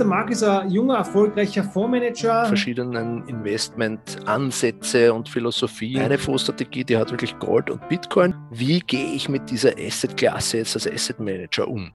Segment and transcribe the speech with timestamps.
[0.00, 2.46] Der Marc ist ein junger, erfolgreicher Fondsmanager.
[2.46, 6.00] Verschiedenen Investmentansätze und Philosophien.
[6.00, 8.34] Eine Fondsstrategie, die hat wirklich Gold und Bitcoin.
[8.50, 11.92] Wie gehe ich mit dieser Assetklasse jetzt als Asset Manager um?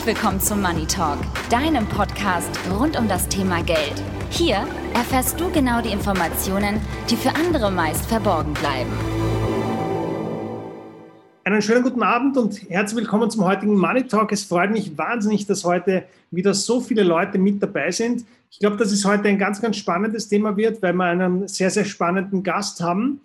[0.00, 1.18] Herzlich willkommen zum Money Talk,
[1.50, 3.92] deinem Podcast rund um das Thema Geld.
[4.30, 8.90] Hier erfährst du genau die Informationen, die für andere meist verborgen bleiben.
[11.44, 14.32] Einen schönen guten Abend und herzlich willkommen zum heutigen Money Talk.
[14.32, 18.24] Es freut mich wahnsinnig, dass heute wieder so viele Leute mit dabei sind.
[18.50, 21.68] Ich glaube, dass es heute ein ganz, ganz spannendes Thema wird, weil wir einen sehr,
[21.68, 23.20] sehr spannenden Gast haben.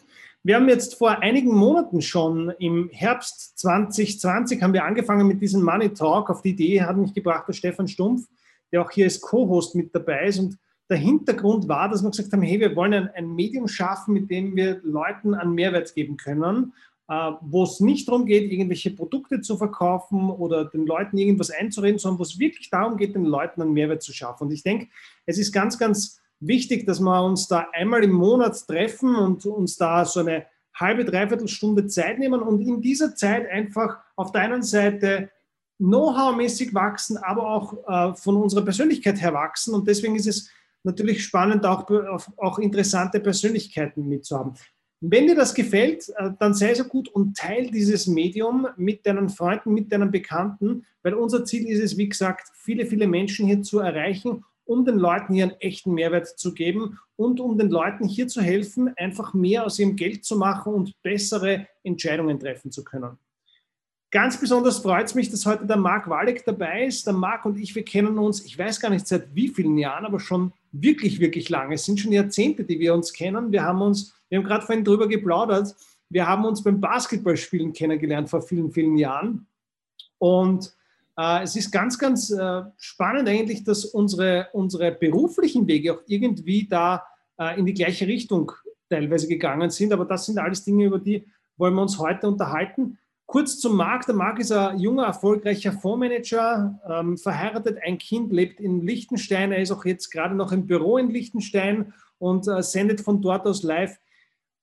[0.45, 5.63] Wir haben jetzt vor einigen Monaten schon im Herbst 2020 haben wir angefangen mit diesem
[5.63, 6.29] Money Talk.
[6.29, 8.27] Auf die Idee hat mich gebracht der Stefan Stumpf,
[8.71, 10.37] der auch hier als Co-Host mit dabei ist.
[10.37, 14.13] Und der Hintergrund war, dass wir gesagt haben, hey, wir wollen ein, ein Medium schaffen,
[14.13, 16.73] mit dem wir Leuten einen Mehrwert geben können,
[17.07, 21.97] äh, wo es nicht darum geht, irgendwelche Produkte zu verkaufen oder den Leuten irgendwas einzureden,
[21.97, 24.43] sondern wo es wirklich darum geht, den Leuten einen Mehrwert zu schaffen.
[24.43, 24.89] Und ich denke,
[25.25, 29.77] es ist ganz, ganz wichtig, dass wir uns da einmal im Monat treffen und uns
[29.77, 34.41] da so eine halbe, dreiviertel Stunde Zeit nehmen und in dieser Zeit einfach auf der
[34.41, 35.29] einen Seite
[35.77, 39.73] Know-how-mäßig wachsen, aber auch äh, von unserer Persönlichkeit her wachsen.
[39.73, 40.49] Und deswegen ist es
[40.83, 41.89] natürlich spannend, auch,
[42.37, 44.53] auch interessante Persönlichkeiten mitzuhaben.
[45.01, 49.27] Wenn dir das gefällt, äh, dann sei so gut und teile dieses Medium mit deinen
[49.27, 53.61] Freunden, mit deinen Bekannten, weil unser Ziel ist es, wie gesagt, viele, viele Menschen hier
[53.61, 58.07] zu erreichen um den Leuten hier einen echten Mehrwert zu geben und um den Leuten
[58.07, 62.83] hier zu helfen, einfach mehr aus ihrem Geld zu machen und bessere Entscheidungen treffen zu
[62.83, 63.17] können.
[64.11, 67.05] Ganz besonders freut es mich, dass heute der Marc Walleck dabei ist.
[67.05, 70.05] Der Marc und ich, wir kennen uns, ich weiß gar nicht seit wie vielen Jahren,
[70.05, 71.75] aber schon wirklich, wirklich lange.
[71.75, 73.51] Es sind schon Jahrzehnte, die wir uns kennen.
[73.51, 75.75] Wir haben uns, wir haben gerade vorhin drüber geplaudert,
[76.09, 79.47] wir haben uns beim Basketballspielen kennengelernt vor vielen, vielen Jahren.
[80.17, 80.73] Und
[81.43, 87.03] es ist ganz, ganz äh, spannend eigentlich, dass unsere, unsere beruflichen Wege auch irgendwie da
[87.39, 88.51] äh, in die gleiche Richtung
[88.89, 89.93] teilweise gegangen sind.
[89.93, 91.25] Aber das sind alles Dinge, über die
[91.57, 92.97] wollen wir uns heute unterhalten.
[93.25, 94.05] Kurz zum Marc.
[94.05, 99.51] Der Marc ist ein junger, erfolgreicher Fondsmanager, ähm, verheiratet, ein Kind, lebt in Liechtenstein.
[99.51, 103.47] Er ist auch jetzt gerade noch im Büro in Liechtenstein und äh, sendet von dort
[103.47, 103.97] aus live.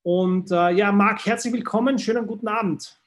[0.02, 1.98] Und äh, ja, Marc, herzlich willkommen.
[1.98, 3.00] Schönen guten Abend.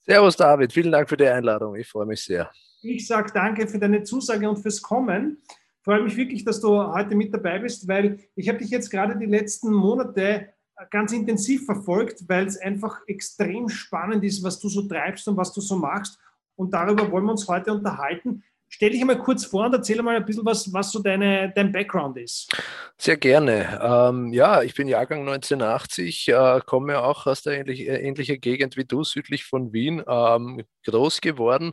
[0.00, 0.72] Servus, David.
[0.72, 1.74] Vielen Dank für die Einladung.
[1.76, 2.50] Ich freue mich sehr.
[2.84, 5.38] Ich sage danke für deine Zusage und fürs Kommen.
[5.82, 9.16] Freue mich wirklich, dass du heute mit dabei bist, weil ich habe dich jetzt gerade
[9.16, 10.50] die letzten Monate
[10.90, 15.52] ganz intensiv verfolgt, weil es einfach extrem spannend ist, was du so treibst und was
[15.52, 16.18] du so machst.
[16.56, 18.42] Und darüber wollen wir uns heute unterhalten.
[18.68, 21.70] Stell dich einmal kurz vor und erzähl mal ein bisschen, was, was so deine, dein
[21.70, 22.50] Background ist.
[22.98, 23.80] Sehr gerne.
[23.82, 28.76] Ähm, ja, ich bin Jahrgang 1980, äh, komme auch aus der ähnlich, äh, ähnlichen Gegend
[28.76, 31.72] wie du, südlich von Wien, ähm, groß geworden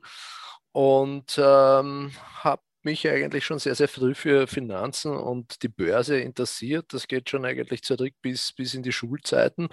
[0.71, 6.93] und ähm, habe mich eigentlich schon sehr, sehr früh für Finanzen und die Börse interessiert.
[6.93, 9.69] Das geht schon eigentlich zurück bis, bis in die Schulzeiten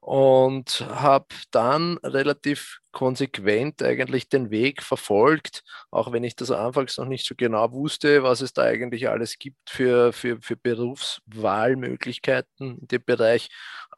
[0.00, 7.04] und habe dann relativ konsequent eigentlich den Weg verfolgt, auch wenn ich das anfangs noch
[7.06, 12.88] nicht so genau wusste, was es da eigentlich alles gibt für, für, für Berufswahlmöglichkeiten in
[12.88, 13.48] dem Bereich,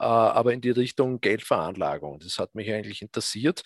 [0.01, 2.19] äh, aber in die Richtung Geldveranlagung.
[2.21, 3.63] Das hat mich eigentlich interessiert.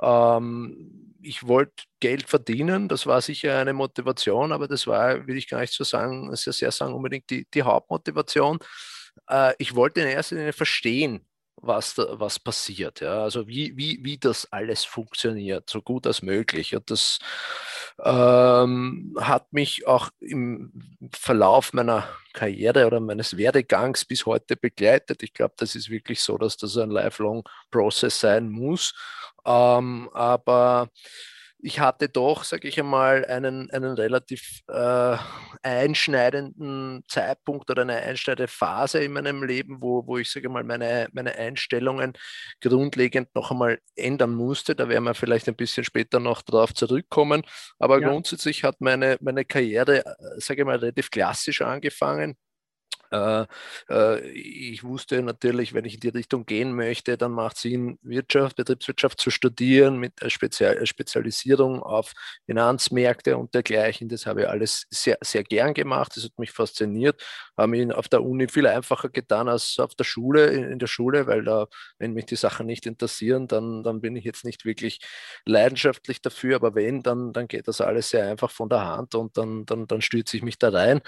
[0.00, 5.48] Ähm, ich wollte Geld verdienen, das war sicher eine Motivation, aber das war, will ich
[5.48, 8.58] gar nicht so sagen, sehr, sehr sagen, unbedingt die, die Hauptmotivation.
[9.28, 11.26] Äh, ich wollte in erster Linie verstehen,
[11.56, 13.00] was, da, was passiert.
[13.00, 13.22] Ja?
[13.22, 16.74] Also wie, wie, wie das alles funktioniert, so gut als möglich.
[16.74, 17.18] Und das
[18.02, 20.72] ähm, hat mich auch im
[21.12, 25.22] Verlauf meiner Karriere oder meines Werdegangs bis heute begleitet.
[25.22, 28.94] Ich glaube, das ist wirklich so, dass das ein lifelong Process sein muss.
[29.44, 30.88] Ähm, aber
[31.64, 35.16] ich hatte doch, sage ich einmal, einen, einen relativ äh,
[35.62, 41.08] einschneidenden Zeitpunkt oder eine einschneidende Phase in meinem Leben, wo, wo ich, sage mal, meine,
[41.12, 42.14] meine Einstellungen
[42.60, 44.74] grundlegend noch einmal ändern musste.
[44.74, 47.44] Da werden wir vielleicht ein bisschen später noch darauf zurückkommen.
[47.78, 48.08] Aber ja.
[48.08, 52.36] grundsätzlich hat meine, meine Karriere, äh, sage ich mal, relativ klassisch angefangen
[54.34, 58.56] ich wusste natürlich, wenn ich in die Richtung gehen möchte, dann macht es Sinn, Wirtschaft,
[58.56, 62.12] Betriebswirtschaft zu studieren mit Spezial Spezialisierung auf
[62.46, 64.08] Finanzmärkte und dergleichen.
[64.08, 66.16] Das habe ich alles sehr, sehr gern gemacht.
[66.16, 67.22] Das hat mich fasziniert.
[67.56, 71.26] Habe mich auf der Uni viel einfacher getan als auf der Schule, in, der Schule,
[71.26, 71.66] weil da,
[71.98, 75.00] wenn mich die Sachen nicht interessieren, dann, dann bin ich jetzt nicht wirklich
[75.44, 76.56] leidenschaftlich dafür.
[76.56, 79.86] Aber wenn, dann, dann geht das alles sehr einfach von der Hand und dann, dann,
[79.86, 81.00] dann stürze ich mich da rein.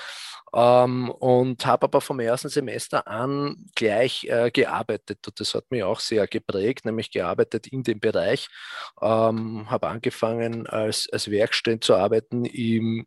[0.54, 5.82] Ähm, und habe aber vom ersten Semester an gleich äh, gearbeitet und das hat mich
[5.82, 8.48] auch sehr geprägt, nämlich gearbeitet in dem Bereich.
[9.00, 13.06] Ähm, habe angefangen als, als Werkstudent zu arbeiten im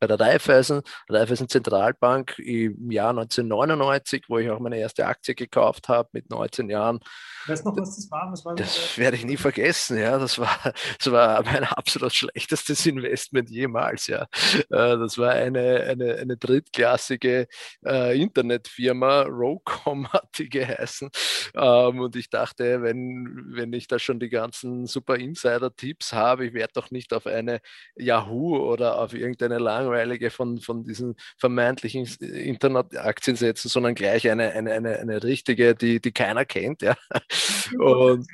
[0.00, 5.88] bei der Raiffeisen, Raiffeisen Zentralbank im Jahr 1999, wo ich auch meine erste Aktie gekauft
[5.88, 7.00] habe mit 19 Jahren.
[7.46, 8.30] Weißt du noch, was das war?
[8.32, 9.98] Was war das, das werde ich nie vergessen.
[9.98, 14.06] Ja, das war, das war mein absolut schlechtestes Investment jemals.
[14.06, 14.26] Ja,
[14.70, 17.46] äh, das war eine, eine, eine drittklassige
[17.84, 21.10] äh, Internetfirma, Rocom hat die geheißen.
[21.54, 26.54] Ähm, und ich dachte, wenn, wenn ich da schon die ganzen super Insider-Tipps habe, ich
[26.54, 27.60] werde doch nicht auf eine
[27.96, 34.72] Yahoo oder auf irgendeine langweilige von, von diesen vermeintlichen Internetaktien setzen, sondern gleich eine, eine,
[34.72, 36.82] eine, eine richtige, die, die keiner kennt.
[36.82, 36.96] Ja.
[37.78, 38.26] Und,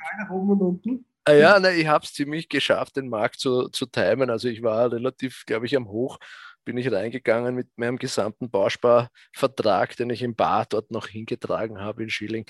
[1.23, 4.31] Ah ja, ne, ich habe es ziemlich geschafft, den Markt zu, zu timen.
[4.31, 6.17] Also ich war relativ, glaube ich, am Hoch
[6.63, 12.03] bin ich reingegangen mit meinem gesamten Bausparvertrag, den ich im Bar dort noch hingetragen habe
[12.03, 12.45] in Schilling.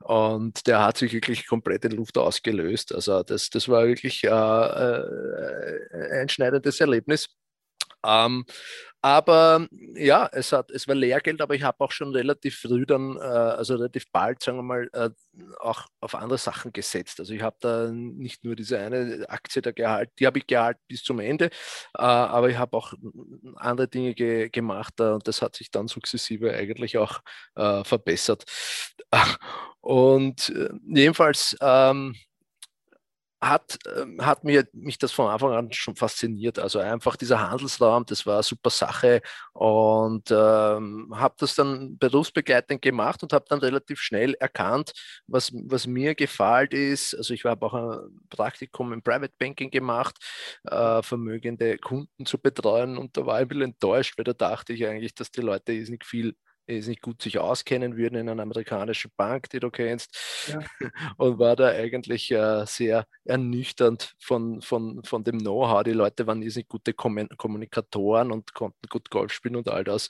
[0.00, 2.94] Und der hat sich wirklich komplett in Luft ausgelöst.
[2.94, 7.28] Also das, das war wirklich äh, äh, ein schneidendes Erlebnis.
[8.06, 8.44] Ähm,
[9.00, 13.16] aber ja, es, hat, es war Lehrgeld, aber ich habe auch schon relativ früh dann,
[13.16, 15.10] äh, also relativ bald, sagen wir mal, äh,
[15.60, 17.20] auch auf andere Sachen gesetzt.
[17.20, 20.80] Also ich habe da nicht nur diese eine Aktie da gehalten, die habe ich gehalten
[20.88, 21.50] bis zum Ende, äh,
[22.02, 22.92] aber ich habe auch
[23.56, 27.20] andere Dinge ge gemacht und das hat sich dann sukzessive eigentlich auch
[27.54, 28.44] äh, verbessert.
[29.80, 32.14] Und äh, jedenfalls, ähm,
[33.40, 36.58] hat, ähm, hat mir, mich das von Anfang an schon fasziniert.
[36.58, 42.82] Also einfach dieser Handelsraum, das war eine super Sache und ähm, habe das dann berufsbegleitend
[42.82, 44.92] gemacht und habe dann relativ schnell erkannt,
[45.26, 47.14] was, was mir gefällt ist.
[47.14, 50.16] Also ich habe auch ein Praktikum im Private Banking gemacht,
[50.64, 54.72] äh, vermögende Kunden zu betreuen und da war ich ein bisschen enttäuscht, weil da dachte
[54.72, 56.34] ich eigentlich, dass die Leute nicht viel
[56.68, 60.60] es nicht gut sich auskennen würden in einer amerikanischen Bank, die du kennst, ja.
[61.16, 65.82] und war da eigentlich äh, sehr ernüchternd von, von, von dem Know-how.
[65.82, 70.08] Die Leute waren nicht gute Kommunikatoren und konnten gut Golf spielen und all das.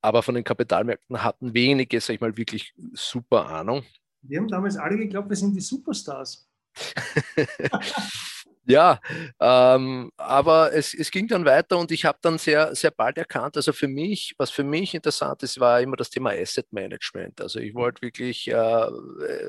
[0.00, 3.84] Aber von den Kapitalmärkten hatten wenige, sag ich mal, wirklich super Ahnung.
[4.22, 6.48] Wir haben damals alle geglaubt, wir sind die Superstars.
[8.68, 8.98] Ja,
[9.40, 13.56] ähm, aber es, es ging dann weiter und ich habe dann sehr, sehr bald erkannt,
[13.56, 17.40] also für mich, was für mich interessant ist, war immer das Thema Asset Management.
[17.40, 18.86] Also ich wollte wirklich äh,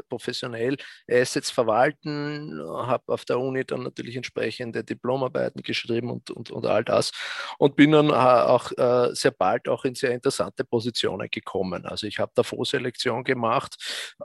[0.09, 0.77] professionell
[1.09, 6.83] Assets verwalten, habe auf der Uni dann natürlich entsprechende Diplomarbeiten geschrieben und, und, und all
[6.83, 7.11] das
[7.57, 11.85] und bin dann auch äh, sehr bald auch in sehr interessante Positionen gekommen.
[11.85, 13.75] Also ich habe da Vorselektion gemacht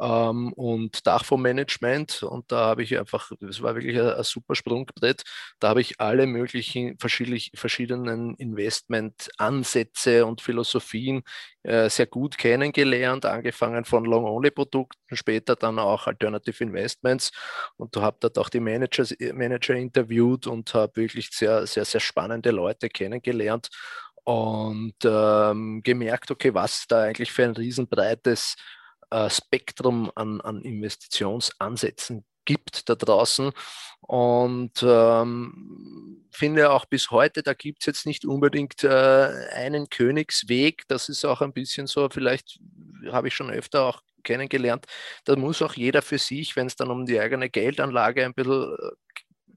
[0.00, 4.81] ähm, und Dachfondsmanagement und da habe ich einfach, das war wirklich ein, ein super Sprung
[4.82, 5.22] Sprungbrett.
[5.60, 11.22] Da habe ich alle möglichen verschiedenen Investmentansätze und Philosophien
[11.62, 17.30] äh, sehr gut kennengelernt, angefangen von Long-Only-Produkten, später dann auch Alternative Investments
[17.76, 22.50] und habe dort auch die Managers, Manager interviewt und habe wirklich sehr, sehr, sehr spannende
[22.50, 23.68] Leute kennengelernt
[24.24, 28.56] und ähm, gemerkt, okay, was da eigentlich für ein riesenbreites
[29.10, 33.52] äh, Spektrum an, an Investitionsansätzen gibt da draußen.
[34.00, 38.88] Und ähm, finde auch bis heute, da gibt es jetzt nicht unbedingt äh,
[39.54, 40.82] einen Königsweg.
[40.88, 42.58] Das ist auch ein bisschen so, vielleicht
[43.10, 44.86] habe ich schon öfter auch kennengelernt,
[45.24, 48.76] da muss auch jeder für sich, wenn es dann um die eigene Geldanlage ein bisschen
[48.78, 48.90] äh,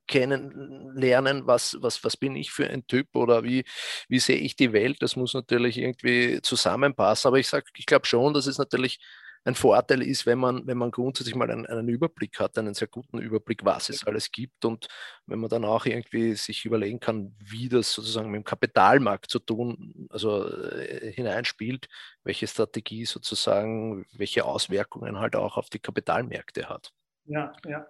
[0.08, 3.66] kennenlernen, was, was, was bin ich für ein Typ oder wie,
[4.08, 4.98] wie sehe ich die Welt.
[5.02, 7.28] Das muss natürlich irgendwie zusammenpassen.
[7.30, 9.00] Aber ich sage, ich glaube schon, dass es natürlich
[9.46, 12.88] ein Vorteil ist, wenn man, wenn man grundsätzlich mal einen, einen, Überblick hat, einen sehr
[12.88, 14.88] guten Überblick, was es alles gibt und
[15.28, 19.38] wenn man dann auch irgendwie sich überlegen kann, wie das sozusagen mit dem Kapitalmarkt zu
[19.38, 21.88] tun, also äh, hineinspielt,
[22.24, 26.92] welche Strategie sozusagen, welche Auswirkungen halt auch auf die Kapitalmärkte hat.
[27.26, 27.86] Ja, ja.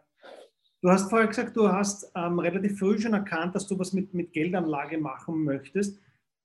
[0.81, 4.13] Du hast vorher gesagt, du hast ähm, relativ früh schon erkannt, dass du was mit,
[4.13, 5.99] mit Geldanlage machen möchtest.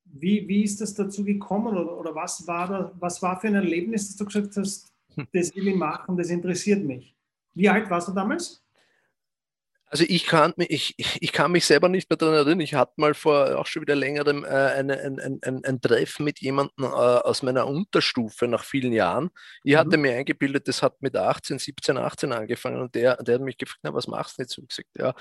[0.05, 3.57] Wie, wie ist das dazu gekommen oder, oder was, war da, was war für ein
[3.57, 4.90] Erlebnis, dass du gesagt hast,
[5.33, 7.15] das will ich machen, das interessiert mich.
[7.55, 8.63] Wie alt warst du damals?
[9.93, 12.61] Also ich kann, mich, ich, ich kann mich selber nicht mehr daran erinnern.
[12.61, 16.25] Ich hatte mal vor auch schon wieder längerem äh, eine, ein, ein, ein, ein Treffen
[16.25, 19.31] mit jemandem äh, aus meiner Unterstufe nach vielen Jahren.
[19.65, 20.03] Ich hatte mhm.
[20.03, 23.81] mir eingebildet, das hat mit 18, 17, 18 angefangen und der, der hat mich gefragt,
[23.83, 24.57] na, was machst du jetzt?
[24.59, 25.13] Und ich gesagt, ja,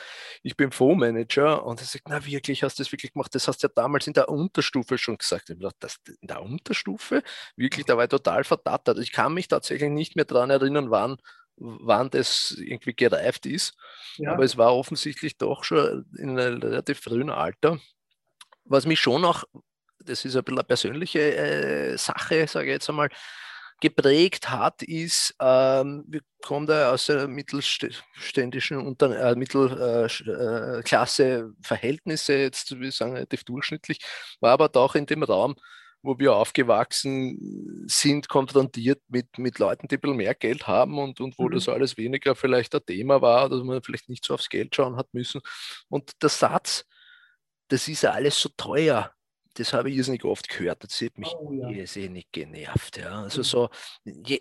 [0.44, 3.34] ich bin Fondsmanager und er sagt, na wirklich, hast du das wirklich gemacht?
[3.34, 5.50] Das hast du ja damals in der Unterstufe schon gesagt.
[5.50, 7.24] Ich dachte, das, in der Unterstufe?
[7.56, 9.00] Wirklich, da war ich total verdattert.
[9.00, 11.18] Ich kann mich tatsächlich nicht mehr daran erinnern, wann
[11.60, 13.76] wann das irgendwie gereift ist.
[14.18, 14.34] Ja.
[14.34, 17.80] Aber es war offensichtlich doch schon in einem relativ frühen Alter.
[18.66, 19.44] Was mich schon auch,
[20.00, 23.10] das ist ein bisschen eine persönliche äh, Sache, sage ich jetzt einmal,
[23.82, 32.72] geprägt hat, ist, ähm, wir kommen da aus einer mittelständischen Unter äh, Mittelklasse Verhältnisse, jetzt
[32.72, 34.00] würde ich sagen, relativ durchschnittlich,
[34.42, 35.56] war aber doch in dem Raum,
[36.02, 41.20] wo wir aufgewachsen sind, konfrontiert mit, mit Leuten, die ein bisschen mehr Geld haben und,
[41.20, 41.52] und wo mhm.
[41.52, 44.96] das alles weniger vielleicht ein Thema war, dass man vielleicht nicht so aufs Geld schauen
[44.96, 45.42] hat müssen.
[45.90, 46.86] Und der Satz,
[47.68, 49.14] das ist ja alles so teuer,
[49.56, 50.84] das habe ich irrsinnig oft gehört.
[50.84, 51.70] Das hat mich oh, ja.
[51.70, 52.98] irrsinnig genervt.
[52.98, 53.24] Ja.
[53.24, 53.44] Also mhm.
[53.44, 53.70] so,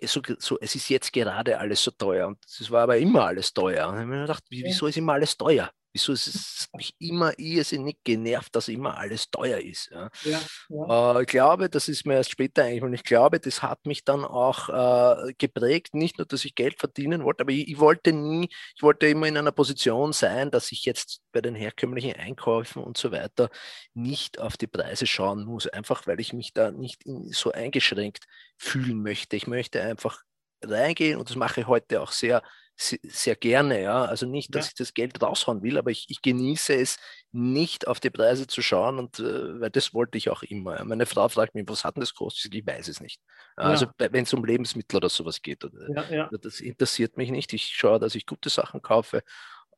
[0.04, 3.52] so, so, es ist jetzt gerade alles so teuer und es war aber immer alles
[3.52, 3.88] teuer.
[3.88, 5.70] Und ich habe mir gedacht, wieso ist immer alles teuer?
[5.98, 9.90] Wieso ist es mich immer irrsinnig genervt, dass immer alles teuer ist?
[9.90, 10.10] Ja?
[10.22, 11.18] Ja, ja.
[11.18, 12.94] Äh, ich glaube, das ist mir erst später eingefallen.
[12.94, 15.94] Ich glaube, das hat mich dann auch äh, geprägt.
[15.94, 19.26] Nicht nur, dass ich Geld verdienen wollte, aber ich, ich, wollte nie, ich wollte immer
[19.26, 23.50] in einer Position sein, dass ich jetzt bei den herkömmlichen Einkäufen und so weiter
[23.94, 28.26] nicht auf die Preise schauen muss, einfach weil ich mich da nicht so eingeschränkt
[28.56, 29.34] fühlen möchte.
[29.34, 30.22] Ich möchte einfach
[30.62, 32.42] reingehen und das mache ich heute auch sehr
[32.80, 34.04] sehr gerne, ja.
[34.04, 34.68] Also nicht, dass ja.
[34.68, 36.98] ich das Geld raushauen will, aber ich, ich, genieße es,
[37.32, 40.82] nicht auf die Preise zu schauen und äh, weil das wollte ich auch immer.
[40.84, 42.54] Meine Frau fragt mich, was hat denn das gekostet?
[42.54, 43.20] Ich weiß es nicht.
[43.56, 43.64] Ja.
[43.64, 47.52] Also wenn es um Lebensmittel oder sowas geht, oder, das interessiert mich nicht.
[47.52, 49.22] Ich schaue, dass ich gute Sachen kaufe.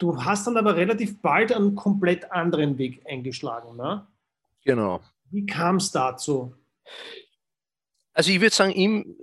[0.02, 4.04] Du hast dann aber relativ bald einen komplett anderen Weg eingeschlagen, ne?
[4.64, 5.00] Genau.
[5.30, 6.56] Wie kam es dazu?
[8.12, 9.16] Also ich würde sagen, im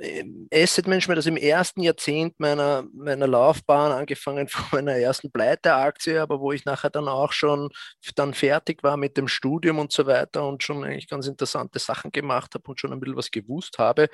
[0.53, 6.39] Asset Management, also im ersten Jahrzehnt meiner, meiner Laufbahn, angefangen von meiner ersten Pleiteaktie, aber
[6.39, 7.71] wo ich nachher dann auch schon
[8.15, 12.13] dann fertig war mit dem Studium und so weiter und schon eigentlich ganz interessante Sachen
[12.13, 14.07] gemacht habe und schon ein bisschen was gewusst habe,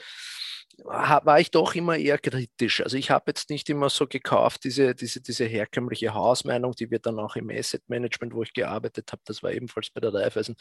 [0.84, 2.82] war ich doch immer eher kritisch.
[2.82, 7.00] Also ich habe jetzt nicht immer so gekauft, diese, diese, diese herkömmliche Hausmeinung, die wir
[7.00, 10.56] dann auch im Asset Management, wo ich gearbeitet habe, das war ebenfalls bei der Raiffeisen,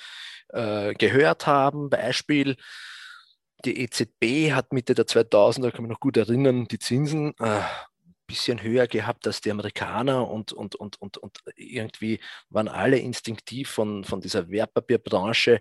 [0.48, 1.90] äh, gehört haben.
[1.90, 2.56] Beispiel,
[3.64, 7.62] die EZB hat Mitte der 2000er, kann mich noch gut erinnern, die Zinsen äh,
[8.26, 13.70] bisschen höher gehabt als die Amerikaner und, und, und, und, und irgendwie waren alle instinktiv
[13.70, 15.60] von, von dieser Wertpapierbranche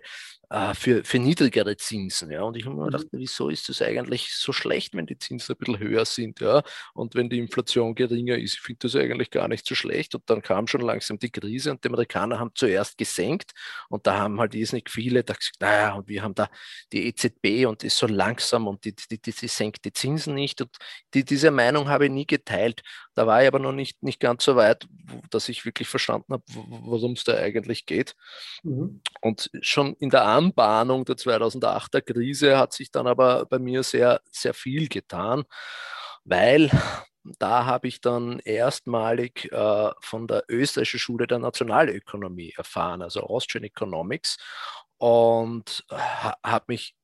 [0.50, 2.30] äh, für, für niedrigere Zinsen.
[2.30, 2.42] Ja?
[2.42, 3.18] Und ich habe mir gedacht, mhm.
[3.18, 6.62] wieso ist das eigentlich so schlecht, wenn die Zinsen ein bisschen höher sind ja?
[6.94, 8.54] und wenn die Inflation geringer ist?
[8.54, 10.14] Ich finde das eigentlich gar nicht so schlecht.
[10.14, 13.52] Und dann kam schon langsam die Krise und die Amerikaner haben zuerst gesenkt
[13.88, 16.48] und da haben halt nicht viele da gesagt, naja, und wir haben da
[16.92, 20.60] die EZB und ist so langsam und die, die, die, die senkt die Zinsen nicht.
[20.60, 20.70] Und
[21.12, 22.82] die, diese Meinung habe ich nie geteilt.
[23.14, 24.86] Da war ich aber noch nicht, nicht ganz so weit,
[25.30, 28.16] dass ich wirklich verstanden habe, worum es da eigentlich geht.
[28.62, 29.00] Mhm.
[29.20, 34.20] Und schon in der Anbahnung der 2008er Krise hat sich dann aber bei mir sehr,
[34.30, 35.44] sehr viel getan,
[36.24, 36.70] weil
[37.38, 43.64] da habe ich dann erstmalig äh, von der österreichischen Schule der Nationalökonomie erfahren, also Austrian
[43.64, 44.36] Economics,
[44.98, 46.94] und ha habe mich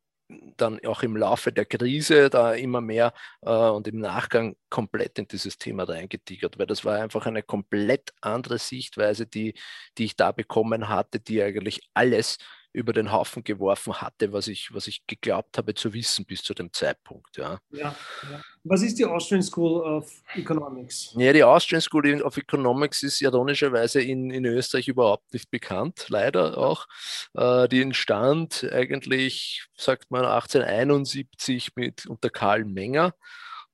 [0.56, 5.26] dann auch im Laufe der Krise da immer mehr äh, und im Nachgang komplett in
[5.28, 9.54] dieses Thema reingetigert, weil das war einfach eine komplett andere Sichtweise, die,
[9.98, 12.38] die ich da bekommen hatte, die eigentlich alles
[12.72, 16.54] über den Haufen geworfen hatte, was ich, was ich geglaubt habe zu wissen bis zu
[16.54, 17.36] dem Zeitpunkt.
[17.36, 17.58] Ja.
[17.70, 17.94] Ja,
[18.30, 18.40] ja.
[18.64, 21.14] Was ist die Austrian School of Economics?
[21.16, 26.58] Ja, die Austrian School of Economics ist ironischerweise in, in Österreich überhaupt nicht bekannt, leider
[26.58, 26.86] auch.
[27.34, 33.14] Äh, die entstand eigentlich, sagt man, 1871 mit unter Karl Menger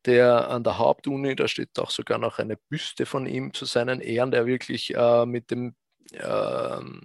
[0.07, 4.01] der an der Hauptuni, da steht auch sogar noch eine Büste von ihm zu seinen
[4.01, 5.75] Ehren, der wirklich äh, mit dem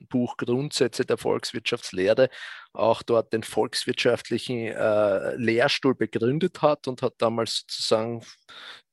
[0.09, 2.29] Buch Grundsätze der Volkswirtschaftslehre
[2.73, 8.23] auch dort den volkswirtschaftlichen äh, Lehrstuhl begründet hat und hat damals sozusagen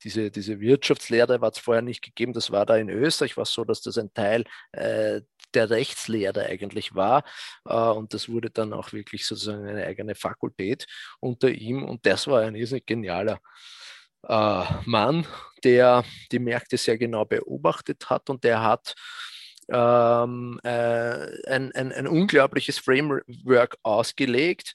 [0.03, 3.65] diese, diese Wirtschaftslehre war es vorher nicht gegeben, das war da in Österreich, war so,
[3.65, 5.21] dass das ein Teil äh,
[5.55, 7.25] der Rechtslehre eigentlich war.
[7.65, 10.87] Äh, und das wurde dann auch wirklich sozusagen eine eigene Fakultät
[11.21, 11.85] unter ihm.
[11.85, 13.41] Und das war ein irrsinnig genialer
[14.29, 15.27] äh, Mann,
[15.65, 18.95] der die Märkte sehr genau beobachtet hat und der hat
[19.71, 24.75] ähm, äh, ein, ein, ein unglaubliches Framework ausgelegt,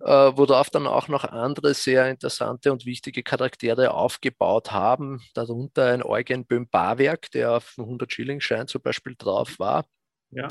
[0.00, 6.02] äh, worauf dann auch noch andere sehr interessante und wichtige Charaktere aufgebaut haben, darunter ein
[6.02, 9.84] Eugen Böhm-Barwerk, der auf einem 100-Schilling-Schein zum Beispiel drauf war.
[10.30, 10.46] Ja.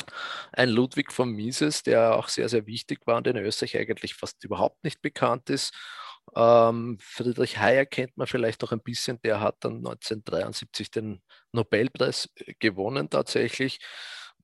[0.54, 4.44] Ein Ludwig von Mises, der auch sehr, sehr wichtig war und in Österreich eigentlich fast
[4.44, 5.74] überhaupt nicht bekannt ist.
[6.36, 12.30] Ähm, Friedrich Heyer kennt man vielleicht noch ein bisschen, der hat dann 1973 den Nobelpreis
[12.36, 13.80] äh, gewonnen tatsächlich.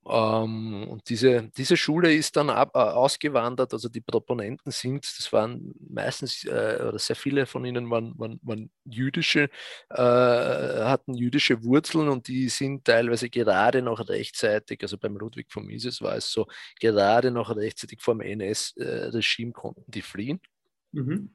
[0.05, 5.31] Ähm, und diese, diese Schule ist dann ab, äh, ausgewandert, also die Proponenten sind, das
[5.31, 9.49] waren meistens, äh, oder sehr viele von ihnen waren, waren, waren jüdische,
[9.89, 15.65] äh, hatten jüdische Wurzeln und die sind teilweise gerade noch rechtzeitig, also beim Ludwig von
[15.65, 16.47] Mises war es so,
[16.81, 20.41] gerade noch rechtzeitig vom NS-Regime äh, konnten die fliehen.
[20.93, 21.29] Mhm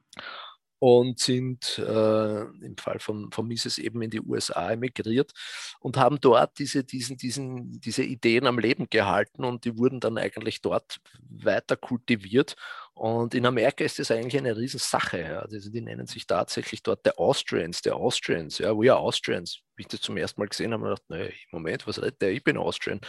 [0.79, 5.33] und sind äh, im Fall von, von Mises eben in die USA emigriert
[5.81, 10.17] und haben dort diese, diesen, diesen, diese Ideen am Leben gehalten und die wurden dann
[10.17, 12.55] eigentlich dort weiter kultiviert.
[12.99, 15.21] Und in Amerika ist das eigentlich eine Riesensache.
[15.21, 15.39] Ja.
[15.39, 19.61] Also die nennen sich tatsächlich dort der Austrians, der Austrians, ja, we are Austrians.
[19.77, 22.21] Wie ich das zum ersten Mal gesehen habe, habe ich gedacht, nee, Moment, was redet
[22.21, 22.31] der?
[22.31, 22.99] Ich bin Austrian.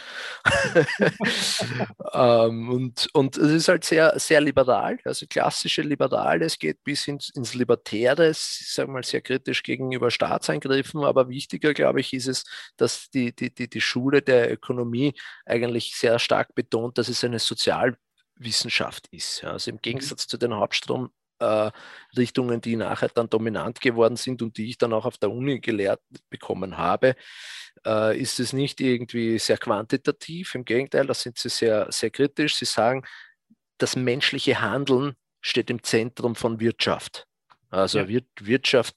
[2.13, 7.09] ähm, und, und es ist halt sehr, sehr liberal, also klassische Liberale, es geht bis
[7.09, 12.27] ins, ins Libertäre, sagen wir mal sehr kritisch gegenüber Staatseingriffen, aber wichtiger, glaube ich, ist
[12.27, 12.45] es,
[12.77, 17.39] dass die, die, die, die Schule der Ökonomie eigentlich sehr stark betont, dass es eine
[17.39, 17.97] Sozial
[18.35, 19.43] Wissenschaft ist.
[19.43, 19.81] Also im mhm.
[19.81, 24.93] Gegensatz zu den Hauptstromrichtungen, äh, die nachher dann dominant geworden sind und die ich dann
[24.93, 27.15] auch auf der Uni gelehrt bekommen habe,
[27.85, 30.55] äh, ist es nicht irgendwie sehr quantitativ.
[30.55, 32.55] Im Gegenteil, da sind sie sehr, sehr kritisch.
[32.55, 33.03] Sie sagen,
[33.77, 37.27] das menschliche Handeln steht im Zentrum von Wirtschaft.
[37.71, 38.21] Also ja.
[38.41, 38.95] Wirtschaft,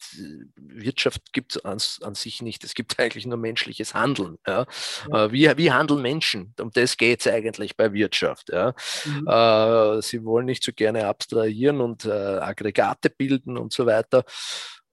[0.56, 2.64] Wirtschaft gibt es an, an, sich nicht.
[2.64, 4.36] Es gibt eigentlich nur menschliches Handeln.
[4.46, 4.66] Ja?
[5.10, 5.24] ja.
[5.24, 6.54] Äh, wie, wie handeln Menschen?
[6.60, 8.50] Um das geht es eigentlich bei Wirtschaft.
[8.50, 8.74] Ja?
[9.04, 9.28] Mhm.
[9.28, 14.24] Äh, sie wollen nicht so gerne abstrahieren und äh, Aggregate bilden und so weiter.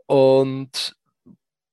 [0.06, 0.96] Und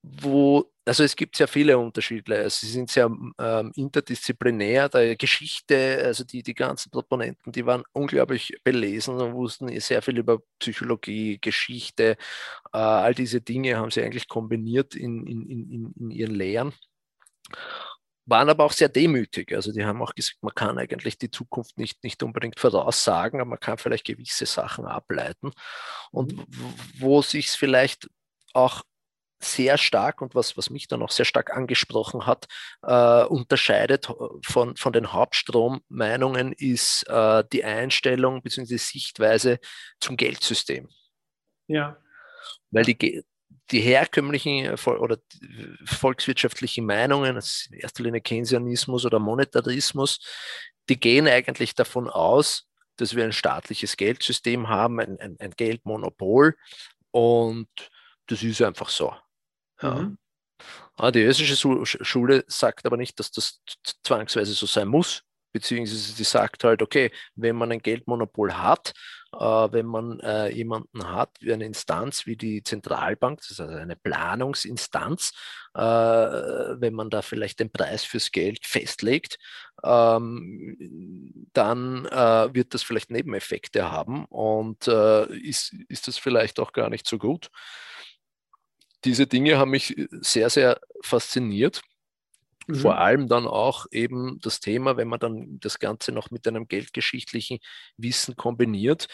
[0.03, 2.49] wo also es gibt sehr viele Unterschiede.
[2.51, 4.89] Sie sind sehr ähm, interdisziplinär.
[4.89, 10.19] Der Geschichte, also die, die ganzen Proponenten, die waren unglaublich belesen und wussten sehr viel
[10.19, 12.17] über Psychologie, Geschichte.
[12.73, 16.73] Äh, all diese Dinge haben sie eigentlich kombiniert in, in, in, in ihren Lehren
[18.29, 19.55] waren aber auch sehr demütig.
[19.55, 23.51] Also die haben auch gesagt, man kann eigentlich die Zukunft nicht, nicht unbedingt voraussagen, aber
[23.51, 25.51] man kann vielleicht gewisse Sachen ableiten.
[26.11, 26.35] Und
[26.99, 28.11] wo sich es vielleicht
[28.53, 28.83] auch
[29.41, 32.47] sehr stark und was, was mich dann auch sehr stark angesprochen hat,
[32.83, 34.13] äh, unterscheidet
[34.45, 38.67] von, von den Hauptstrommeinungen, ist äh, die Einstellung bzw.
[38.67, 39.61] die Sichtweise
[40.01, 40.89] zum Geldsystem.
[41.69, 41.99] Ja.
[42.71, 43.25] Weil die,
[43.71, 45.19] die herkömmlichen äh, oder
[45.85, 50.19] volkswirtschaftlichen Meinungen, in erster Linie Keynesianismus oder Monetarismus,
[50.89, 56.57] die gehen eigentlich davon aus, dass wir ein staatliches Geldsystem haben, ein, ein, ein Geldmonopol
[57.13, 57.69] und
[58.27, 59.15] das ist einfach so.
[59.83, 59.95] Ja.
[59.95, 60.19] Mhm.
[60.97, 63.61] Ah, die österreichische Schule sagt aber nicht, dass das
[64.05, 68.93] zwangsweise so sein muss, beziehungsweise sie sagt halt, okay, wenn man ein Geldmonopol hat,
[69.35, 73.77] äh, wenn man äh, jemanden hat, wie eine Instanz wie die Zentralbank, das ist also
[73.77, 75.33] eine Planungsinstanz,
[75.75, 79.39] äh, wenn man da vielleicht den Preis fürs Geld festlegt,
[79.85, 86.73] ähm, dann äh, wird das vielleicht Nebeneffekte haben und äh, ist, ist das vielleicht auch
[86.73, 87.51] gar nicht so gut
[89.09, 91.81] diese Dinge haben mich sehr, sehr fasziniert.
[92.67, 92.75] Mhm.
[92.75, 96.69] Vor allem dann auch eben das Thema, wenn man dann das Ganze noch mit einem
[96.69, 97.59] geldgeschichtlichen
[97.97, 99.09] Wissen kombiniert,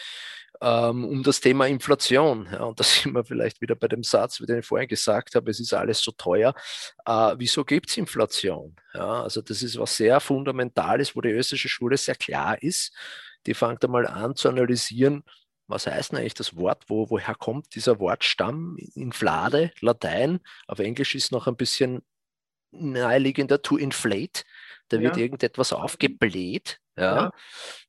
[0.59, 2.49] ähm, um das Thema Inflation.
[2.51, 5.49] Ja, und da sind wir vielleicht wieder bei dem Satz, den ich vorhin gesagt habe,
[5.49, 6.53] es ist alles so teuer.
[7.05, 8.75] Äh, wieso gibt es Inflation?
[8.93, 12.93] Ja, also das ist was sehr Fundamentales, wo die österreichische Schule sehr klar ist.
[13.45, 15.23] Die fängt einmal an zu analysieren,
[15.67, 16.83] was heißt denn eigentlich das Wort?
[16.87, 18.77] Wo, woher kommt dieser Wortstamm?
[18.95, 20.39] Inflade, Latein.
[20.67, 22.03] Auf Englisch ist noch ein bisschen
[22.71, 24.43] naheliegender to inflate.
[24.89, 25.23] Da wird ja.
[25.23, 26.79] irgendetwas aufgebläht.
[26.97, 27.15] Ja.
[27.15, 27.31] ja.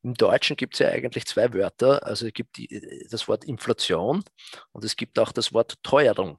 [0.03, 2.05] Im Deutschen gibt es ja eigentlich zwei Wörter.
[2.07, 4.25] Also es gibt die, das Wort Inflation
[4.73, 6.39] und es gibt auch das Wort Teuerung.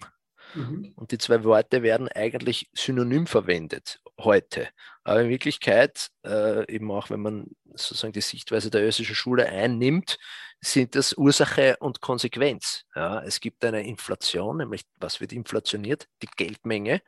[0.55, 0.93] Mhm.
[0.95, 4.69] Und die zwei Worte werden eigentlich synonym verwendet heute.
[5.03, 10.17] Aber in Wirklichkeit, äh, eben auch wenn man sozusagen die Sichtweise der österreichischen Schule einnimmt,
[10.59, 12.83] sind das Ursache und Konsequenz.
[12.95, 16.07] Ja, es gibt eine Inflation, nämlich was wird inflationiert?
[16.21, 17.01] Die Geldmenge.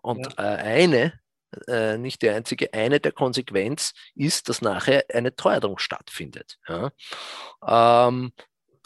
[0.00, 0.54] Und ja.
[0.54, 1.20] äh, eine,
[1.68, 6.58] äh, nicht die einzige, eine der Konsequenzen ist, dass nachher eine Teuerung stattfindet.
[6.66, 6.90] Ja.
[7.66, 8.32] Ähm,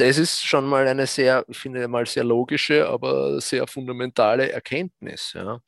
[0.00, 5.32] das ist schon mal eine sehr, ich finde mal sehr logische, aber sehr fundamentale Erkenntnis.
[5.34, 5.60] Ja.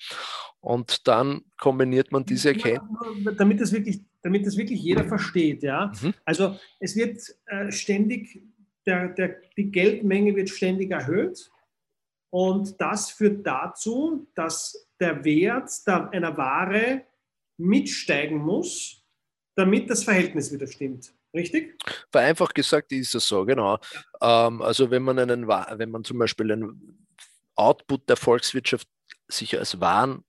[0.61, 3.37] Und dann kombiniert man diese Erkenntnis.
[3.37, 5.93] Damit das wirklich, damit das wirklich jeder versteht, ja.
[6.01, 6.15] Mhm.
[6.25, 8.43] Also es wird äh, ständig,
[8.87, 11.51] der, der, die Geldmenge wird ständig erhöht.
[12.31, 17.03] Und das führt dazu, dass der Wert der, einer Ware
[17.59, 19.05] mitsteigen muss,
[19.55, 21.13] damit das Verhältnis wieder stimmt.
[21.35, 21.83] Richtig?
[22.11, 23.79] Vereinfacht gesagt ist es so, genau.
[24.21, 27.07] Ähm, also wenn man einen, wenn man zum Beispiel einen
[27.55, 28.89] Output der Volkswirtschaft
[29.29, 30.25] sich als Waren,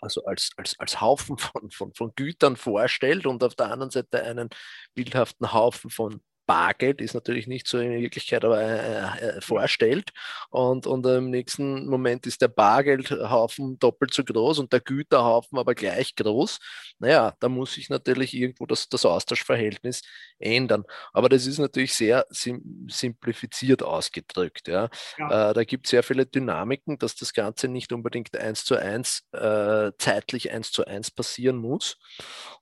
[0.00, 4.22] also als, als, als Haufen von, von, von Gütern vorstellt und auf der anderen Seite
[4.22, 4.48] einen
[4.94, 10.10] bildhaften Haufen von Bargeld ist natürlich nicht so in Wirklichkeit aber, äh, äh, vorstellt.
[10.50, 15.74] Und, und im nächsten Moment ist der Bargeldhaufen doppelt so groß und der Güterhaufen aber
[15.74, 16.58] gleich groß.
[16.98, 20.02] Naja, da muss sich natürlich irgendwo das, das Austauschverhältnis
[20.38, 20.84] ändern.
[21.14, 24.68] Aber das ist natürlich sehr sim simplifiziert ausgedrückt.
[24.68, 24.90] Ja.
[25.16, 25.52] ja.
[25.52, 29.26] Äh, da gibt es sehr viele Dynamiken, dass das Ganze nicht unbedingt eins zu eins,
[29.32, 31.96] äh, zeitlich eins zu eins passieren muss.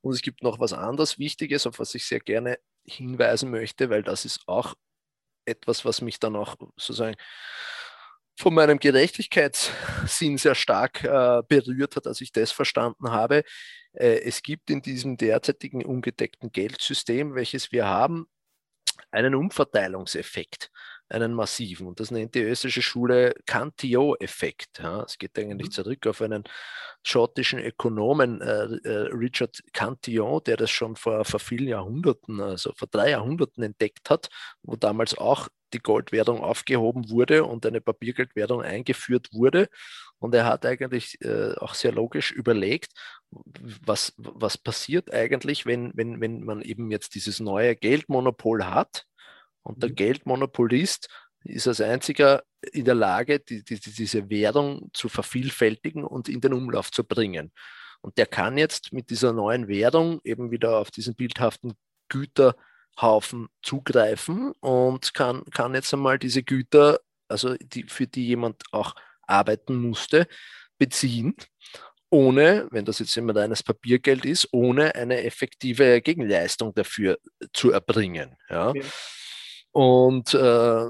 [0.01, 4.03] Und es gibt noch was anderes Wichtiges, auf was ich sehr gerne hinweisen möchte, weil
[4.03, 4.75] das ist auch
[5.45, 7.17] etwas, was mich dann auch sozusagen
[8.39, 13.45] von meinem Gerechtigkeitssinn sehr stark äh, berührt hat, als ich das verstanden habe.
[13.93, 18.27] Äh, es gibt in diesem derzeitigen ungedeckten Geldsystem, welches wir haben,
[19.11, 20.71] einen Umverteilungseffekt
[21.11, 21.87] einen massiven.
[21.87, 24.79] Und das nennt die österreichische Schule Cantillon-Effekt.
[24.79, 25.73] Ja, es geht eigentlich mhm.
[25.73, 26.45] zurück auf einen
[27.03, 32.89] schottischen Ökonomen, äh, äh, Richard Cantillon, der das schon vor, vor vielen Jahrhunderten, also vor
[32.91, 34.29] drei Jahrhunderten entdeckt hat,
[34.63, 39.69] wo damals auch die Goldwährung aufgehoben wurde und eine Papiergeldwährung eingeführt wurde.
[40.19, 42.93] Und er hat eigentlich äh, auch sehr logisch überlegt,
[43.31, 49.07] was, was passiert eigentlich, wenn, wenn, wenn man eben jetzt dieses neue Geldmonopol hat
[49.63, 49.95] und der mhm.
[49.97, 51.09] Geldmonopolist
[51.45, 52.43] ist als einziger
[52.73, 57.53] in der Lage, die, die, diese Währung zu vervielfältigen und in den Umlauf zu bringen.
[58.03, 61.75] Und der kann jetzt mit dieser neuen Währung eben wieder auf diesen bildhaften
[62.09, 68.95] Güterhaufen zugreifen und kann, kann jetzt einmal diese Güter, also die, für die jemand auch
[69.23, 70.27] arbeiten musste,
[70.79, 71.35] beziehen,
[72.11, 77.19] ohne, wenn das jetzt immer reines Papiergeld ist, ohne eine effektive Gegenleistung dafür
[77.53, 78.37] zu erbringen.
[78.49, 78.71] Ja.
[78.71, 78.83] Okay.
[79.73, 80.87] Und äh,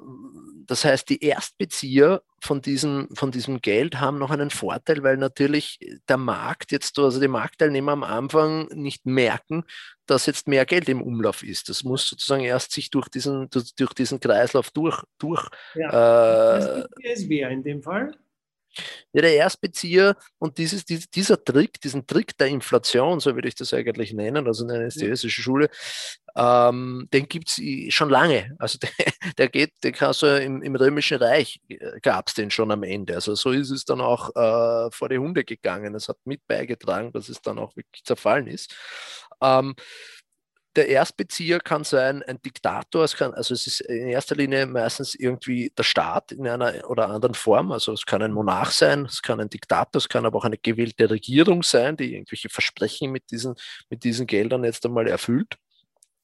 [0.66, 5.80] das heißt, die Erstbezieher von diesem, von diesem Geld haben noch einen Vorteil, weil natürlich
[6.08, 9.64] der Markt jetzt, also die Marktteilnehmer am Anfang nicht merken,
[10.06, 11.68] dass jetzt mehr Geld im Umlauf ist.
[11.68, 15.02] Das muss sozusagen erst sich durch diesen, durch diesen Kreislauf durch.
[15.18, 15.88] durch ja.
[15.88, 18.16] äh, das ist wer in dem Fall?
[19.12, 23.74] Ja, der Erstbezieher und dieses, dieser Trick, diesen Trick der Inflation, so würde ich das
[23.74, 25.68] eigentlich nennen, also eine ästhetische Schule,
[26.36, 28.54] ähm, den gibt es schon lange.
[28.58, 28.90] Also der,
[29.38, 32.82] der geht, der kann so im, im Römischen Reich äh, gab es den schon am
[32.82, 33.14] Ende.
[33.14, 35.94] Also so ist es dann auch äh, vor die Hunde gegangen.
[35.94, 38.74] Es hat mit beigetragen, dass es dann auch wirklich zerfallen ist.
[39.42, 39.74] Ähm,
[40.76, 45.14] der Erstbezieher kann sein ein Diktator, es kann, also es ist in erster Linie meistens
[45.14, 47.72] irgendwie der Staat in einer oder anderen Form.
[47.72, 50.58] Also es kann ein Monarch sein, es kann ein Diktator, es kann aber auch eine
[50.58, 53.54] gewählte Regierung sein, die irgendwelche Versprechen mit diesen,
[53.88, 55.56] mit diesen Geldern jetzt einmal erfüllt.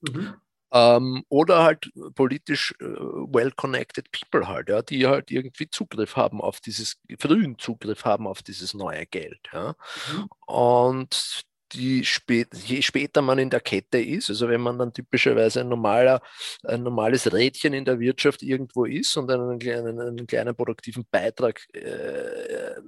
[0.03, 0.35] Mhm.
[0.73, 6.61] Ähm, oder halt politisch äh, well-connected people halt, ja, die halt irgendwie Zugriff haben auf
[6.61, 9.41] dieses, frühen Zugriff haben auf dieses neue Geld.
[9.53, 9.75] Ja.
[10.13, 10.29] Mhm.
[10.47, 15.61] Und die spät, je später man in der Kette ist, also wenn man dann typischerweise
[15.61, 16.21] ein, normaler,
[16.65, 21.61] ein normales Rädchen in der Wirtschaft irgendwo ist und einen kleinen, einen kleinen produktiven Beitrag
[21.75, 22.81] äh,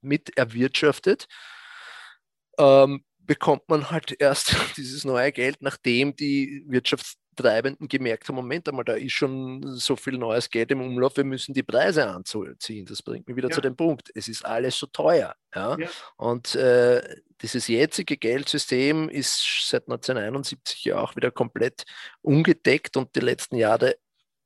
[0.00, 1.26] mit erwirtschaftet,
[2.58, 6.64] ähm, bekommt man halt erst dieses neue Geld, nachdem die
[7.34, 11.24] Wirtschaftstreibenden gemerkt haben, Moment einmal, da ist schon so viel neues Geld im Umlauf, wir
[11.24, 12.86] müssen die Preise anziehen.
[12.86, 13.54] Das bringt mich wieder ja.
[13.54, 15.34] zu dem Punkt, es ist alles so teuer.
[15.54, 15.76] Ja?
[15.78, 15.88] ja.
[16.16, 17.02] Und äh,
[17.42, 21.84] dieses jetzige Geldsystem ist seit 1971 ja auch wieder komplett
[22.22, 23.96] ungedeckt und die letzten Jahre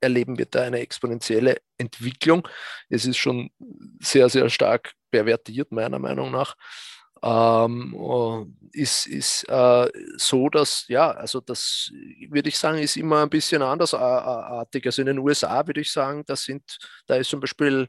[0.01, 2.47] erleben wir da eine exponentielle Entwicklung.
[2.89, 3.51] Es ist schon
[4.01, 6.57] sehr, sehr stark pervertiert, meiner Meinung nach
[7.23, 11.91] ähm, äh, ist, ist äh, so, dass, ja, also das
[12.29, 14.87] würde ich sagen, ist immer ein bisschen andersartig.
[14.87, 17.89] Also in den USA würde ich sagen, das sind, da ist zum Beispiel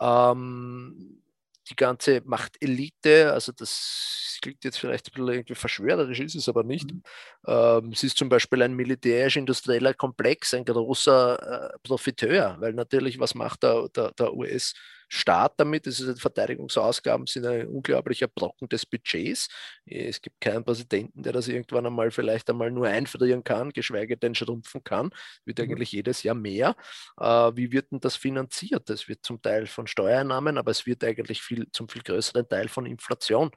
[0.00, 1.22] ähm,
[1.70, 6.92] die ganze Machtelite, also das, klingt jetzt vielleicht irgendwie verschwörerisch, ist es aber nicht.
[6.92, 7.02] Mhm.
[7.46, 13.34] Ähm, es ist zum Beispiel ein militärisch-industrieller Komplex, ein großer äh, Profiteur, weil natürlich, was
[13.34, 14.74] macht der, der, der US-
[15.08, 15.86] Staat damit.
[15.86, 19.48] Das ist, Verteidigungsausgaben sind ein unglaublicher Brocken des Budgets.
[19.84, 24.34] Es gibt keinen Präsidenten, der das irgendwann einmal vielleicht einmal nur einfrieren kann, geschweige denn
[24.34, 25.10] schrumpfen kann.
[25.44, 25.64] Wird mhm.
[25.64, 26.76] eigentlich jedes Jahr mehr.
[27.18, 28.88] Äh, wie wird denn das finanziert?
[28.90, 32.68] Das wird zum Teil von Steuereinnahmen, aber es wird eigentlich viel, zum viel größeren Teil
[32.68, 33.50] von Inflation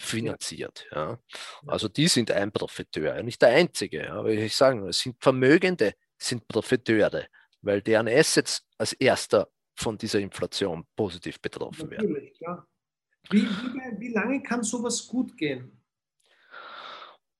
[0.00, 0.86] finanziert.
[0.92, 1.18] Ja.
[1.66, 4.10] Also die sind ein Profiteur, nicht der einzige.
[4.12, 7.26] Aber ich sage, es sind Vermögende, sind Profiteure,
[7.60, 9.48] weil deren Assets als erster
[9.80, 12.32] von dieser Inflation positiv betroffen Natürlich, werden.
[12.36, 12.66] Klar.
[13.30, 15.72] Wie, wie, wie lange kann sowas gut gehen?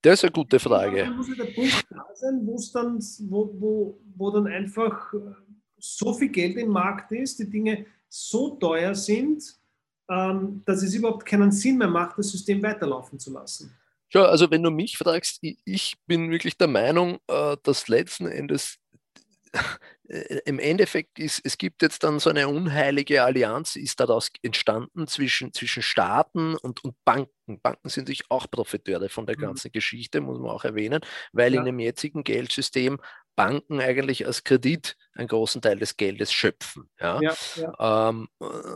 [0.03, 1.11] Das ist eine gute Frage.
[1.11, 2.98] Muss ja der Punkt da sein, dann,
[3.31, 5.18] wo, wo, wo dann einfach äh,
[5.79, 9.42] so viel Geld im Markt ist, die Dinge so teuer sind,
[10.09, 13.76] ähm, dass es überhaupt keinen Sinn mehr macht, das System weiterlaufen zu lassen.
[14.12, 18.79] Ja, also wenn du mich fragst, ich bin wirklich der Meinung, äh, dass letzten Endes
[20.44, 25.53] im Endeffekt ist, es gibt jetzt dann so eine unheilige Allianz, ist daraus entstanden zwischen,
[25.53, 27.61] zwischen Staaten und, und Banken.
[27.62, 29.42] Banken sind natürlich auch Profiteure von der mhm.
[29.42, 29.73] ganzen mhm.
[29.73, 31.01] Geschichte, muss man auch erwähnen,
[31.33, 31.61] weil ja.
[31.61, 32.99] in dem jetzigen Geldsystem
[33.37, 36.90] Banken eigentlich als Kredit einen großen Teil des Geldes schöpfen.
[37.01, 37.20] Ja?
[37.23, 38.09] ja, ja.
[38.09, 38.29] Ähm,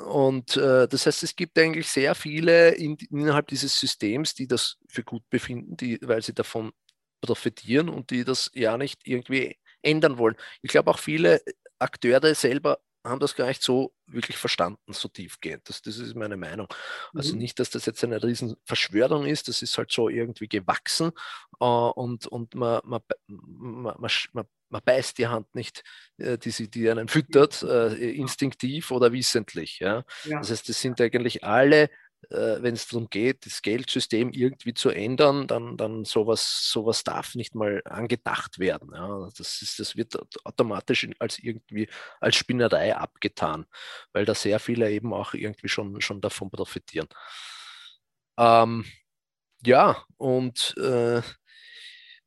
[0.07, 4.77] und äh, das heißt, es gibt eigentlich sehr viele in, innerhalb dieses Systems, die das
[4.89, 6.73] für gut befinden, die, weil sie davon
[7.21, 10.37] profitieren und die das ja nicht irgendwie ändern wollen.
[10.63, 11.41] Ich glaube auch viele
[11.79, 15.69] Akteure selber haben das gar nicht so wirklich verstanden, so tiefgehend.
[15.69, 16.69] Das, das ist meine Meinung.
[17.13, 17.41] Also mhm.
[17.41, 21.13] nicht, dass das jetzt eine Riesenverschwörung ist, das ist halt so irgendwie gewachsen
[21.61, 23.95] äh, und, und man, man, man,
[24.33, 25.85] man, man beißt die Hand nicht,
[26.17, 29.81] äh, die, sie, die einen füttert, äh, instinktiv oder wissentlich.
[29.81, 30.05] Ja?
[30.25, 30.39] ja?
[30.39, 31.91] Das heißt, das sind eigentlich alle
[32.31, 37.35] äh, wenn es darum geht, das Geldsystem irgendwie zu ändern, dann, dann sowas, sowas darf
[37.35, 38.91] nicht mal angedacht werden.
[38.95, 39.29] Ja.
[39.37, 41.89] Das, ist, das wird automatisch als irgendwie
[42.21, 43.67] als Spinnerei abgetan,
[44.13, 47.09] weil da sehr viele eben auch irgendwie schon, schon davon profitieren.
[48.39, 48.85] Ähm,
[49.65, 51.23] ja, und äh,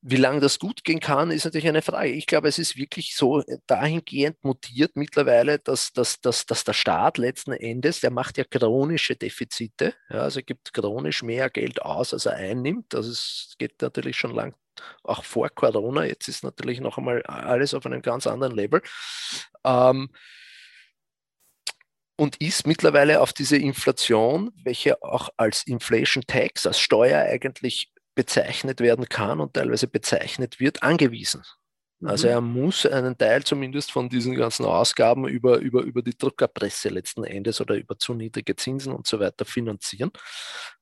[0.10, 2.12] wie lange das gut gehen kann, ist natürlich eine Frage.
[2.12, 6.72] Ich glaube, es ist wirklich so äh, dahingehend mutiert mittlerweile, dass, dass, dass, dass der
[6.72, 12.14] Staat letzten Endes, der macht ja chronische Defizite, ja, also gibt chronisch mehr Geld aus,
[12.14, 12.96] als er einnimmt.
[12.96, 14.56] Also es geht natürlich schon lang
[15.04, 16.06] auch vor Corona.
[16.06, 18.82] Jetzt ist natürlich noch einmal alles auf einem ganz anderen Level.
[19.66, 20.10] Ähm,
[22.16, 28.82] und ist mittlerweile auf diese Inflation, welche auch als Inflation Tax, als Steuer eigentlich bezeichnet
[28.82, 31.44] werden kann und teilweise bezeichnet wird, angewiesen.
[32.04, 32.34] Also mhm.
[32.34, 37.24] er muss einen Teil zumindest von diesen ganzen Ausgaben über, über, über die Druckerpresse letzten
[37.24, 40.12] Endes oder über zu niedrige Zinsen und so weiter finanzieren.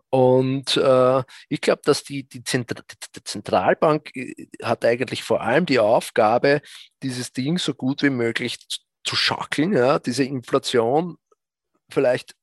[0.10, 2.82] Und äh, ich glaube, dass die, die, Zentra
[3.16, 6.62] die, Zentralbank äh, hat eigentlich vor allem die Aufgabe,
[7.04, 11.18] dieses Ding so gut wie möglich zu, zu schaukeln, ja, diese Inflation
[11.90, 12.34] vielleicht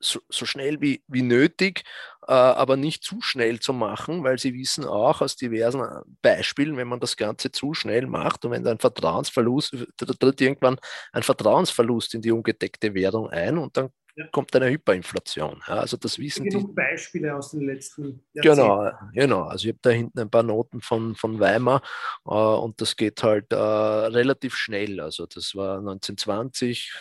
[0.00, 1.84] so, so schnell wie, wie nötig,
[2.26, 6.76] äh, aber nicht zu schnell zu machen, weil sie wissen auch aus diversen äh, Beispielen,
[6.76, 10.78] wenn man das Ganze zu schnell macht und wenn ein Vertrauensverlust, da tritt irgendwann
[11.12, 13.90] ein Vertrauensverlust in die ungedeckte Währung ein und dann.
[14.32, 15.62] Kommt eine Hyperinflation.
[15.66, 16.74] Ja, also das wissen genug die.
[16.74, 18.60] Beispiele aus den letzten Jahrzehnten.
[18.60, 19.42] Genau, genau.
[19.44, 21.82] Also ich habe da hinten ein paar Noten von, von Weimar
[22.26, 25.00] äh, und das geht halt äh, relativ schnell.
[25.00, 26.92] Also das war 1920,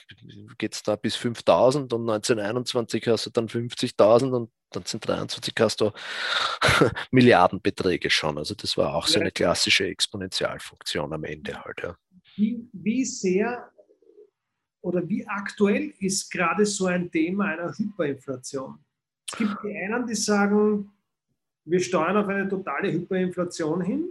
[0.58, 5.91] geht es da bis 5000 und 1921 hast du dann 50.000 und 1923 hast du
[7.12, 8.38] Milliardenbeträge schon.
[8.38, 11.82] Also das war auch so eine klassische Exponentialfunktion am Ende halt.
[11.82, 11.95] Ja.
[12.36, 13.72] Wie, wie sehr
[14.82, 18.80] oder wie aktuell ist gerade so ein Thema einer Hyperinflation?
[19.32, 20.92] Es gibt die einen, die sagen,
[21.65, 24.10] wir steuern auf eine totale Hyperinflation hin.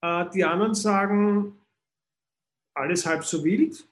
[0.00, 1.58] Äh, die anderen sagen,
[2.74, 3.86] alles halb so wild.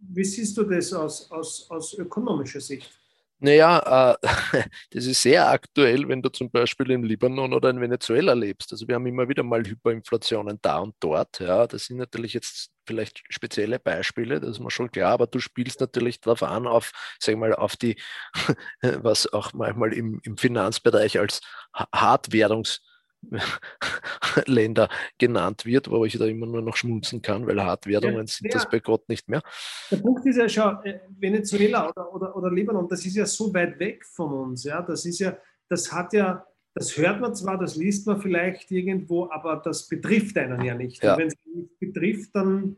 [0.00, 2.98] Wie siehst du das aus, aus, aus ökonomischer Sicht?
[3.40, 4.26] Naja, äh,
[4.92, 8.72] das ist sehr aktuell, wenn du zum Beispiel im Libanon oder in Venezuela lebst.
[8.72, 11.40] Also wir haben immer wieder mal Hyperinflationen da und dort.
[11.40, 15.38] Ja, das sind natürlich jetzt vielleicht spezielle Beispiele, das ist mir schon klar, aber du
[15.40, 17.96] spielst natürlich darauf an, auf, sag mal, auf die,
[18.82, 21.40] was auch manchmal im, im Finanzbereich als
[21.74, 22.80] Hartwährungs-
[24.46, 28.46] Länder genannt wird, wo ich da immer nur noch schmunzen kann, weil Hartwährungen ja, sind
[28.48, 28.52] ja.
[28.52, 29.42] das bei Gott nicht mehr.
[29.90, 33.52] Der Punkt ist ja, schau, äh, Venezuela oder, oder, oder Libanon, das ist ja so
[33.54, 34.64] weit weg von uns.
[34.64, 34.82] Ja?
[34.82, 35.36] Das ist ja,
[35.68, 40.36] das hat ja, das hört man zwar, das liest man vielleicht irgendwo, aber das betrifft
[40.36, 41.02] einen ja nicht.
[41.02, 41.16] Ja.
[41.16, 42.76] wenn es nicht betrifft, dann,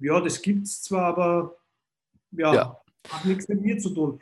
[0.00, 1.56] ja, das gibt es zwar, aber
[2.32, 4.20] ja, ja, hat nichts mit mir zu tun.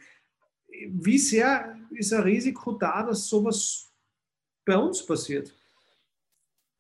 [0.88, 3.91] wie sehr ist ein Risiko da, dass sowas
[4.64, 5.53] bei uns passiert?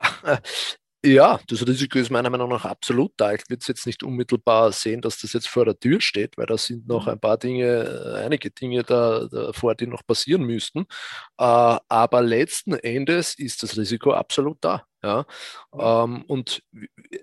[1.04, 3.32] Ja, das Risiko ist meiner Meinung nach absolut da.
[3.32, 6.56] Ich würde jetzt nicht unmittelbar sehen, dass das jetzt vor der Tür steht, weil da
[6.56, 7.12] sind noch mhm.
[7.12, 10.82] ein paar Dinge, äh, einige Dinge da, davor, die noch passieren müssten.
[11.38, 14.84] Äh, aber letzten Endes ist das Risiko absolut da.
[15.02, 15.26] Ja,
[15.76, 16.62] ähm, und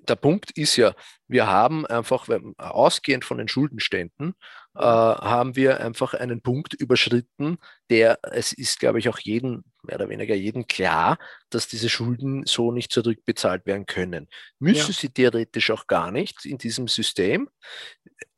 [0.09, 0.93] der Punkt ist ja,
[1.29, 4.35] wir haben einfach, ausgehend von den Schuldenständen,
[4.79, 7.57] äh, haben wir einfach einen Punkt überschritten,
[7.89, 11.17] der, es ist, glaube ich, auch jeden, mehr oder weniger jeden klar,
[11.49, 14.27] dass diese Schulden so nicht zurückbezahlt werden können.
[14.57, 14.93] Müssen ja.
[14.93, 17.49] sie theoretisch auch gar nicht in diesem System.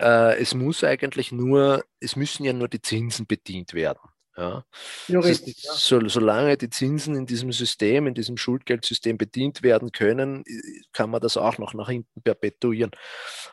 [0.01, 3.99] Äh, es muss eigentlich nur, es müssen ja nur die Zinsen bedient werden.
[4.37, 4.63] Ja.
[5.07, 5.73] ist, ja.
[5.73, 10.45] So, solange die Zinsen in diesem System, in diesem Schuldgeldsystem bedient werden können,
[10.93, 12.91] kann man das auch noch nach hinten perpetuieren.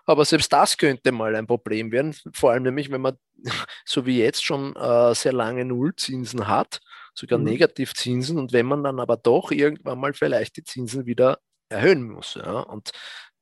[0.05, 3.19] Aber selbst das könnte mal ein Problem werden, vor allem nämlich, wenn man
[3.85, 6.81] so wie jetzt schon äh, sehr lange Nullzinsen hat,
[7.14, 7.47] sogar mhm.
[7.47, 12.35] Negativzinsen und wenn man dann aber doch irgendwann mal vielleicht die Zinsen wieder erhöhen muss.
[12.35, 12.61] Ja.
[12.61, 12.91] Und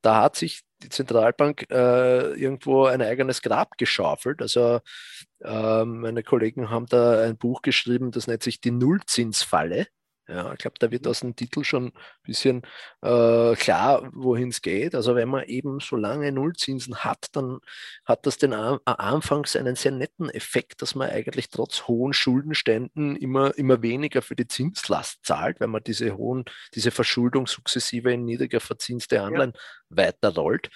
[0.01, 4.43] da hat sich die Zentralbank äh, irgendwo ein eigenes Grab geschaufelt.
[4.43, 4.81] Also
[5.41, 9.87] äh, meine Kollegen haben da ein Buch geschrieben, das nennt sich die Nullzinsfalle.
[10.29, 11.93] Ja, ich glaube, da wird aus dem Titel schon ein
[12.25, 12.62] bisschen
[13.03, 14.97] äh, klar, wohin es geht.
[14.97, 17.61] Also wenn man eben so lange Nullzinsen hat, dann
[18.05, 23.15] hat das den An anfangs einen sehr netten Effekt, dass man eigentlich trotz hohen Schuldenständen
[23.15, 28.25] immer, immer weniger für die Zinslast zahlt, wenn man diese hohen, diese Verschuldung sukzessive in
[28.25, 29.97] niedriger verzinste Anleihen ja.
[29.97, 30.71] weiterrollt.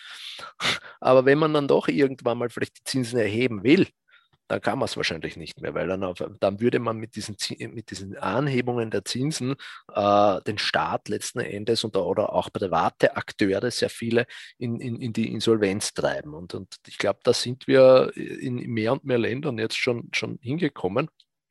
[1.00, 3.88] Aber wenn man dann doch irgendwann mal vielleicht die Zinsen erheben will,
[4.50, 7.36] dann kann man es wahrscheinlich nicht mehr, weil dann, auf, dann würde man mit diesen,
[7.72, 9.54] mit diesen Anhebungen der Zinsen
[9.94, 14.26] äh, den Staat letzten Endes und, oder auch private Akteure, sehr viele,
[14.58, 16.34] in, in, in die Insolvenz treiben.
[16.34, 20.40] Und, und ich glaube, da sind wir in mehr und mehr Ländern jetzt schon, schon
[20.42, 21.08] hingekommen.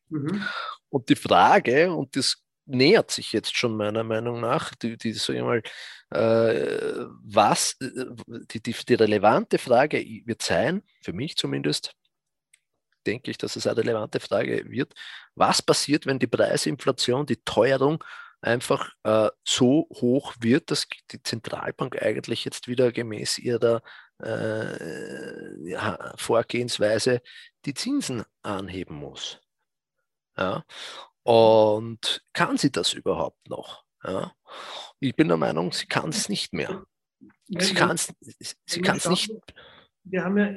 [0.10, 0.44] Mhm.
[0.90, 5.30] Und die Frage, und das nähert sich jetzt schon meiner Meinung nach, die, die ich
[5.30, 5.64] mal,
[6.10, 7.88] äh, was, äh,
[8.52, 11.96] die, die, die relevante Frage wird sein, für mich zumindest,
[13.10, 14.94] denke ich, dass es eine relevante Frage wird.
[15.36, 18.04] Was passiert, wenn die Preisinflation, die Teuerung
[18.42, 23.82] einfach äh, so hoch wird, dass die Zentralbank eigentlich jetzt wieder gemäß ihrer
[24.22, 27.22] äh, ja, Vorgehensweise
[27.66, 29.40] die Zinsen anheben muss?
[30.38, 30.64] Ja?
[31.24, 33.84] Und kann sie das überhaupt noch?
[34.04, 34.34] Ja?
[35.00, 36.86] Ich bin der Meinung, sie kann es nicht mehr.
[37.48, 38.14] Sie kann es
[38.66, 39.32] sie nicht
[40.10, 40.48] wir haben ja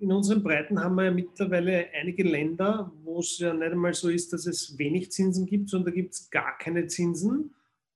[0.00, 4.08] in unseren Breiten haben wir ja mittlerweile einige Länder, wo es ja nicht einmal so
[4.08, 7.54] ist, dass es wenig Zinsen gibt, sondern da gibt es gar keine Zinsen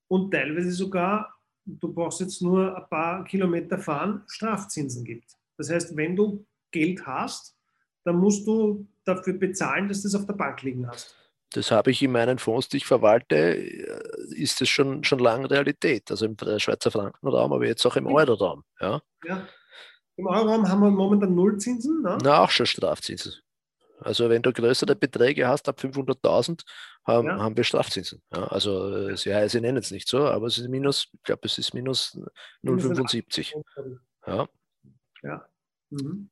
[0.08, 5.32] und teilweise sogar, du brauchst jetzt nur ein paar Kilometer fahren, Strafzinsen gibt.
[5.56, 7.56] Das heißt, wenn du Geld hast,
[8.04, 11.16] dann musst du dafür bezahlen, dass du das auf der Bank liegen hast.
[11.52, 16.10] Das habe ich in meinen Fonds, die ich verwalte, ist es schon, schon lange Realität.
[16.10, 18.64] Also im Schweizer Frankenraum, aber jetzt auch im Euroraum.
[18.80, 19.00] Ja.
[19.24, 19.46] ja.
[20.16, 22.02] Im Euroraum haben wir momentan Nullzinsen.
[22.02, 22.18] Ne?
[22.22, 23.34] Na, auch schon Strafzinsen.
[24.00, 26.62] Also wenn du größere Beträge hast, ab 500.000,
[27.04, 27.38] haben, ja.
[27.38, 28.22] haben wir Strafzinsen.
[28.32, 31.42] Ja, also äh, sie, sie nennen es nicht so, aber es ist minus, ich glaube,
[31.44, 32.18] es ist minus
[32.62, 33.54] 0,75.
[34.26, 34.48] Ja.
[35.22, 35.46] ja.
[35.90, 36.30] Mhm.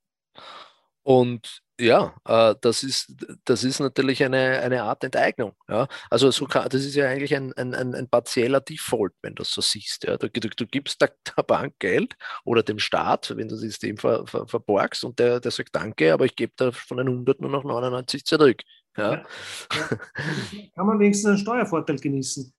[1.02, 3.12] Und ja, äh, das, ist,
[3.44, 5.54] das ist natürlich eine, eine Art Enteignung.
[5.68, 5.88] Ja?
[6.10, 9.52] Also so kann, das ist ja eigentlich ein, ein, ein partieller Default, wenn du es
[9.52, 10.04] so siehst.
[10.04, 10.16] Ja?
[10.16, 12.14] Du, du, du gibst der, der, Bank Geld
[12.44, 16.12] oder dem Staat, wenn du das System ver, ver, verborgst und der, der sagt Danke,
[16.12, 18.62] aber ich gebe da von den 100 nur noch 99 zurück.
[18.96, 19.14] Ja.
[19.14, 19.24] Ja.
[20.74, 22.52] Kann man wenigstens einen Steuervorteil genießen,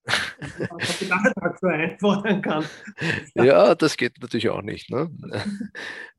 [0.68, 2.66] Kapitaltag einfordern kann.
[3.36, 4.90] Ja, das geht natürlich auch nicht.
[4.90, 5.10] Ne?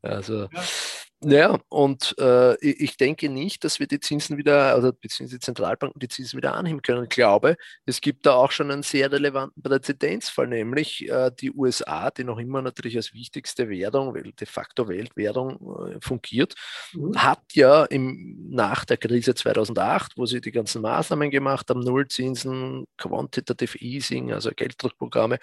[0.03, 0.63] Also, ja,
[1.69, 6.09] und äh, ich denke nicht, dass wir die Zinsen wieder, also beziehungsweise die Zentralbanken die
[6.09, 7.05] Zinsen wieder anheben können.
[7.05, 12.11] Ich glaube, es gibt da auch schon einen sehr relevanten Präzedenzfall, nämlich äh, die USA,
[12.11, 16.55] die noch immer natürlich als wichtigste Währung, de facto Weltwährung äh, fungiert,
[16.93, 17.17] mhm.
[17.17, 22.87] hat ja im, nach der Krise 2008, wo sie die ganzen Maßnahmen gemacht haben, Nullzinsen,
[22.99, 25.39] Quantitative Easing, also Gelddruckprogramme,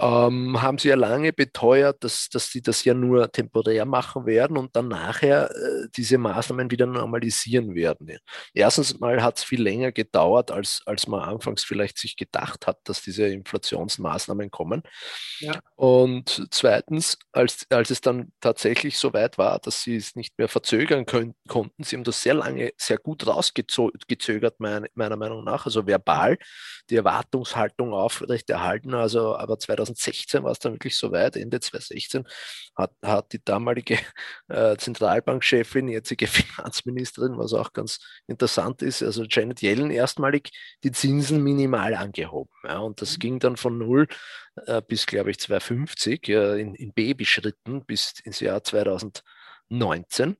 [0.00, 4.56] ähm, haben sie ja lange beteuert, dass, dass sie das ja nur temporär machen werden
[4.56, 8.18] und dann nachher äh, diese Maßnahmen wieder normalisieren werden.
[8.54, 12.78] Erstens mal hat es viel länger gedauert, als, als man anfangs vielleicht sich gedacht hat,
[12.84, 14.82] dass diese Inflationsmaßnahmen kommen.
[15.40, 15.58] Ja.
[15.74, 20.48] Und zweitens, als, als es dann tatsächlich so weit war, dass sie es nicht mehr
[20.48, 25.66] verzögern können, konnten, sie haben das sehr lange, sehr gut rausgezögert, mein, meiner Meinung nach,
[25.66, 26.38] also verbal
[26.90, 28.94] die Erwartungshaltung aufrechterhalten.
[28.94, 32.24] Also aber 2000 2016 war es dann wirklich so weit, Ende 2016
[32.76, 33.98] hat, hat die damalige
[34.48, 40.50] äh, Zentralbankchefin, jetzige Finanzministerin, was auch ganz interessant ist, also Janet Yellen erstmalig
[40.84, 42.52] die Zinsen minimal angehoben.
[42.64, 43.20] Ja, und das mhm.
[43.20, 44.06] ging dann von 0
[44.66, 50.36] äh, bis, glaube ich, 250 äh, in, in Babyschritten bis ins Jahr 2019.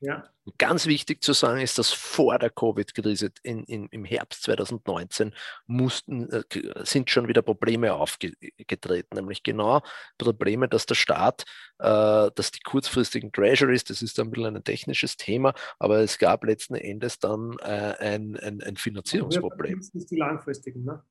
[0.00, 0.31] Ja.
[0.58, 5.34] Ganz wichtig zu sagen ist, dass vor der Covid-Krise im Herbst 2019
[5.66, 6.42] mussten, äh,
[6.84, 9.82] sind schon wieder Probleme aufgetreten, nämlich genau
[10.18, 11.44] Probleme, dass der Staat,
[11.78, 16.42] äh, dass die kurzfristigen Treasuries, das ist ein bisschen ein technisches Thema, aber es gab
[16.42, 19.78] letzten Endes dann äh, ein, ein, ein Finanzierungsproblem.
[19.78, 21.04] Das sind die langfristigen, ne?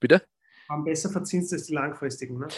[0.00, 0.22] Bitte?
[0.68, 2.38] Haben besser verzinst als die langfristigen.
[2.38, 2.48] Ne?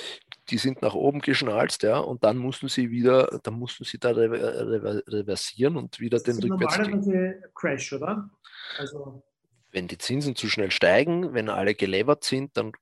[0.48, 4.10] Die sind nach oben geschnalzt, ja, und dann mussten sie wieder, dann mussten sie da
[4.10, 8.30] reversieren und wieder das den ist Normalerweise Crash, oder?
[8.78, 9.22] Also
[9.72, 12.72] wenn die Zinsen zu schnell steigen, wenn alle gelevert sind, dann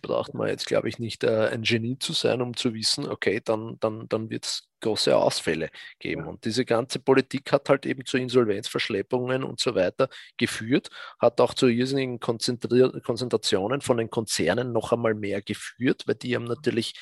[0.00, 3.40] braucht man jetzt, glaube ich, nicht äh, ein Genie zu sein, um zu wissen, okay,
[3.44, 6.26] dann, dann, dann wird es große Ausfälle geben.
[6.26, 11.54] Und diese ganze Politik hat halt eben zu Insolvenzverschleppungen und so weiter geführt, hat auch
[11.54, 16.94] zu irrsinnigen Konzentrationen von den Konzernen noch einmal mehr geführt, weil die haben natürlich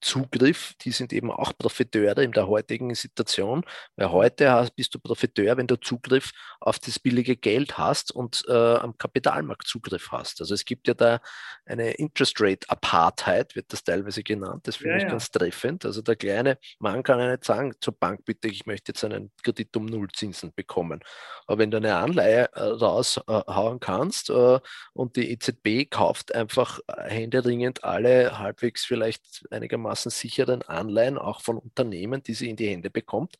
[0.00, 3.64] Zugriff, die sind eben auch Profiteure in der heutigen Situation,
[3.96, 8.44] weil heute hast, bist du Profiteur, wenn du Zugriff auf das billige Geld hast und
[8.48, 10.40] äh, am Kapitalmarkt Zugriff hast.
[10.40, 11.20] Also es gibt ja da
[11.64, 15.08] eine Interest Rate Apartheid, wird das teilweise genannt, das finde ja, ich ja.
[15.08, 15.84] ganz treffend.
[15.84, 19.32] Also der kleine Mann kann ja nicht sagen zur Bank, bitte, ich möchte jetzt einen
[19.42, 21.00] Kredit um Nullzinsen bekommen.
[21.46, 24.60] Aber wenn du eine Anleihe äh, raushauen kannst äh,
[24.92, 31.58] und die EZB kauft einfach händeringend alle halbwegs vielleicht einigermaßen einigermaßen sicheren Anleihen auch von
[31.58, 33.36] Unternehmen, die sie in die Hände bekommt,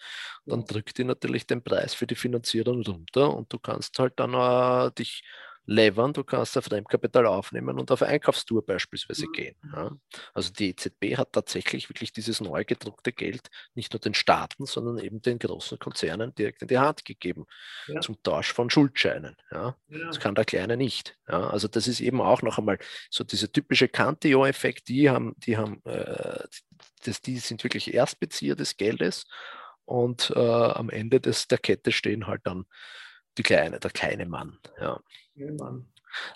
[0.46, 4.34] dann drückt die natürlich den Preis für die Finanzierung runter und du kannst halt dann
[4.34, 5.22] äh, dich
[5.66, 9.32] levern, du kannst auf Fremdkapital aufnehmen und auf Einkaufstour beispielsweise mhm.
[9.32, 9.56] gehen.
[9.74, 9.90] Ja.
[10.32, 14.98] Also die EZB hat tatsächlich wirklich dieses neu gedruckte Geld nicht nur den Staaten, sondern
[14.98, 17.46] eben den großen Konzernen direkt in die Hand gegeben
[17.88, 18.00] ja.
[18.00, 19.36] zum Tausch von Schuldscheinen.
[19.50, 19.76] Ja.
[19.88, 21.18] Das kann der Kleine nicht.
[21.26, 22.78] Also das ist eben auch noch einmal
[23.10, 26.44] so dieser typische Cantillon-Effekt, die haben, die haben, äh,
[27.04, 29.26] das, die sind wirklich Erstbezieher des Geldes
[29.84, 32.66] und äh, am Ende des, der Kette stehen halt dann
[33.38, 34.58] die kleine, der kleine Mann.
[34.80, 35.00] Ja.
[35.34, 35.86] Mann.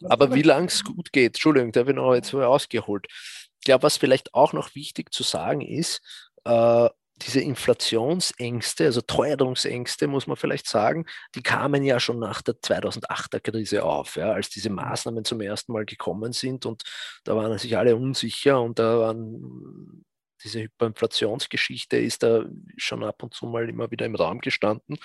[0.04, 3.06] Aber wie lange es gut geht, Entschuldigung, da habe ich noch jetzt ausgeholt.
[3.10, 6.00] Ich glaube, was vielleicht auch noch wichtig zu sagen ist,
[6.44, 6.88] äh,
[7.22, 13.40] diese Inflationsängste, also Teuerungsängste, muss man vielleicht sagen, die kamen ja schon nach der 2008er
[13.40, 16.82] Krise auf, ja, als diese Maßnahmen zum ersten Mal gekommen sind und
[17.24, 20.04] da waren sich alle unsicher und da waren
[20.42, 22.44] diese Hyperinflationsgeschichte ist da
[22.78, 24.96] schon ab und zu mal immer wieder im Raum gestanden.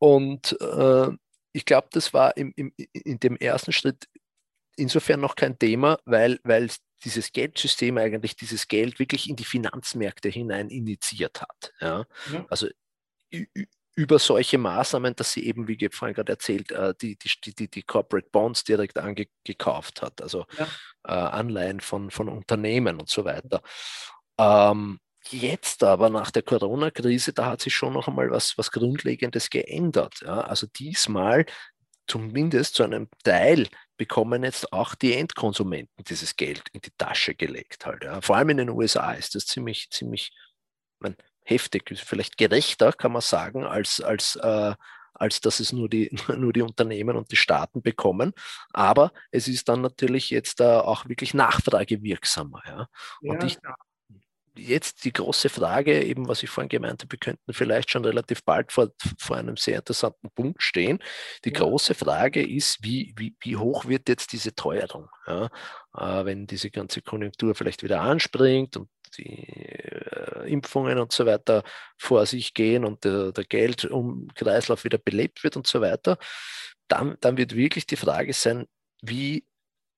[0.00, 1.08] Und äh,
[1.52, 4.08] ich glaube, das war im, im, in dem ersten Schritt
[4.76, 6.70] insofern noch kein Thema, weil, weil
[7.04, 11.72] dieses Geldsystem eigentlich dieses Geld wirklich in die Finanzmärkte hinein initiiert hat.
[11.80, 12.06] Ja?
[12.32, 12.46] ja.
[12.48, 12.68] Also
[13.94, 17.82] über solche Maßnahmen, dass sie eben, wie vorhin gerade erzählt, äh, die, die, die, die
[17.82, 20.66] Corporate Bonds direkt angekauft hat, also ja.
[21.04, 23.62] Äh, Anleihen von, von Unternehmen und so weiter.
[24.38, 24.98] Ähm,
[25.28, 30.22] Jetzt aber nach der Corona-Krise, da hat sich schon noch einmal was, was Grundlegendes geändert.
[30.22, 30.40] Ja.
[30.40, 31.46] Also diesmal
[32.06, 37.86] zumindest zu einem Teil bekommen jetzt auch die Endkonsumenten dieses Geld in die Tasche gelegt.
[37.86, 38.20] Halt, ja.
[38.20, 40.32] Vor allem in den USA ist das ziemlich, ziemlich
[40.98, 44.74] man, heftig, vielleicht gerechter, kann man sagen, als, als, äh,
[45.14, 48.32] als dass es nur die, nur die Unternehmen und die Staaten bekommen.
[48.72, 52.62] Aber es ist dann natürlich jetzt äh, auch wirklich nachfragewirksamer.
[52.66, 52.88] Ja.
[53.20, 53.58] Und ja, ich,
[54.60, 58.44] jetzt die große Frage, eben was ich vorhin gemeint habe, wir könnten vielleicht schon relativ
[58.44, 60.98] bald vor, vor einem sehr interessanten Punkt stehen.
[61.44, 65.08] Die große Frage ist, wie, wie, wie hoch wird jetzt diese Teuerung?
[65.26, 65.48] Ja?
[65.96, 68.88] Äh, wenn diese ganze Konjunktur vielleicht wieder anspringt und
[69.18, 71.62] die äh, Impfungen und so weiter
[71.98, 76.18] vor sich gehen und der, der Geldkreislauf wieder belebt wird und so weiter,
[76.88, 78.66] dann, dann wird wirklich die Frage sein,
[79.02, 79.44] wie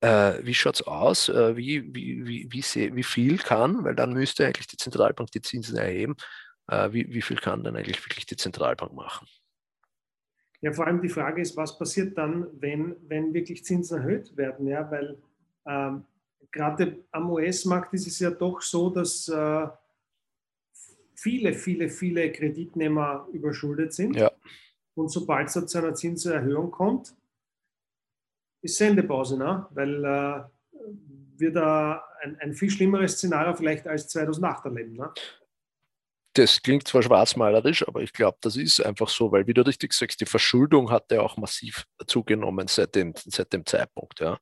[0.03, 1.29] äh, wie schaut es aus?
[1.29, 5.31] Äh, wie, wie, wie, wie, sehr, wie viel kann, weil dann müsste eigentlich die Zentralbank
[5.31, 6.17] die Zinsen erheben,
[6.67, 9.27] äh, wie, wie viel kann dann eigentlich wirklich die Zentralbank machen?
[10.61, 14.67] Ja, vor allem die Frage ist, was passiert dann, wenn, wenn wirklich Zinsen erhöht werden?
[14.67, 15.19] Ja, weil
[15.67, 16.05] ähm,
[16.51, 19.67] gerade am US-Markt ist es ja doch so, dass äh,
[21.15, 24.17] viele, viele, viele Kreditnehmer überschuldet sind.
[24.17, 24.33] Ja.
[24.95, 27.15] Und sobald es zu einer Zinserhöhung kommt,
[28.63, 29.67] ist Sendepause, ne?
[29.71, 30.43] weil äh,
[31.37, 34.95] wir da ein, ein, viel schlimmeres Szenario vielleicht als 2008 erleben.
[34.95, 35.11] Ne?
[36.35, 39.93] Das klingt zwar schwarzmalerisch, aber ich glaube, das ist einfach so, weil, wie du richtig
[39.93, 44.20] sagst, die Verschuldung hat ja auch massiv zugenommen seit dem, seit dem Zeitpunkt.
[44.20, 44.39] Ja.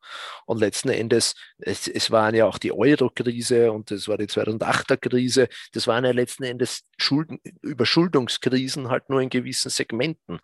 [0.46, 5.48] Und letzten Endes, es, es waren ja auch die Euro-Krise und es war die 2008er-Krise,
[5.72, 10.38] das waren ja letzten Endes Schulden, Überschuldungskrisen halt nur in gewissen Segmenten.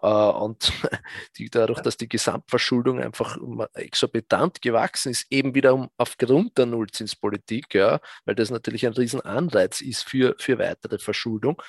[0.00, 0.72] Äh, und
[1.38, 3.36] die, dadurch, dass die Gesamtverschuldung einfach
[3.74, 10.08] exorbitant gewachsen ist, eben wieder aufgrund der Nullzinspolitik, ja, weil das natürlich ein Riesenanreiz ist
[10.08, 11.60] für, für weitere weitere Verschuldung,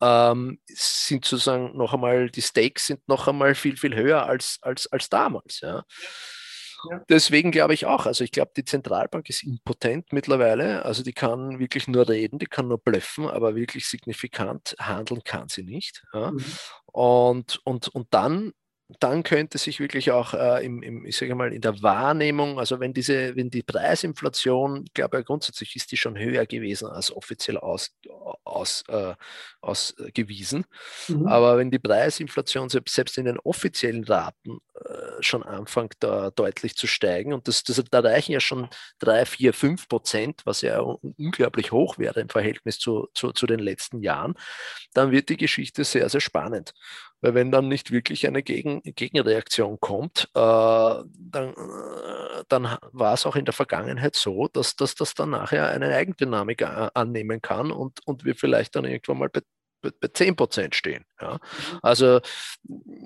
[0.00, 4.86] ähm, sind sozusagen noch einmal, die Stakes sind noch einmal viel, viel höher als, als,
[4.92, 5.60] als damals.
[5.60, 5.84] Ja.
[6.88, 7.02] Ja.
[7.08, 11.58] Deswegen glaube ich auch, also ich glaube, die Zentralbank ist impotent mittlerweile, also die kann
[11.58, 16.04] wirklich nur reden, die kann nur blöffen, aber wirklich signifikant handeln kann sie nicht.
[16.12, 16.30] Ja.
[16.30, 16.44] Mhm.
[16.86, 18.52] Und, und, und dann
[19.00, 22.80] dann könnte sich wirklich auch äh, im, im, ich sage mal, in der Wahrnehmung, also
[22.80, 27.58] wenn diese, wenn die Preisinflation, ich glaube grundsätzlich ist die schon höher gewesen als offiziell
[27.58, 27.94] aus,
[28.44, 29.14] aus, äh,
[29.60, 30.64] ausgewiesen.
[31.08, 31.26] Mhm.
[31.26, 36.86] Aber wenn die Preisinflation selbst in den offiziellen Raten äh, schon anfängt, da deutlich zu
[36.86, 41.72] steigen, und das, das, da reichen ja schon drei, vier, fünf Prozent, was ja unglaublich
[41.72, 44.34] hoch wäre im Verhältnis zu, zu, zu den letzten Jahren,
[44.94, 46.72] dann wird die Geschichte sehr, sehr spannend.
[47.20, 53.26] Weil wenn dann nicht wirklich eine Gegen Gegenreaktion kommt, äh, dann, äh, dann war es
[53.26, 56.62] auch in der Vergangenheit so, dass, dass das dann nachher eine Eigendynamik
[56.94, 59.40] annehmen kann und, und wir vielleicht dann irgendwann mal bei,
[59.80, 61.04] bei, bei 10 Prozent stehen.
[61.20, 61.34] Ja?
[61.34, 61.78] Mhm.
[61.82, 62.20] Also,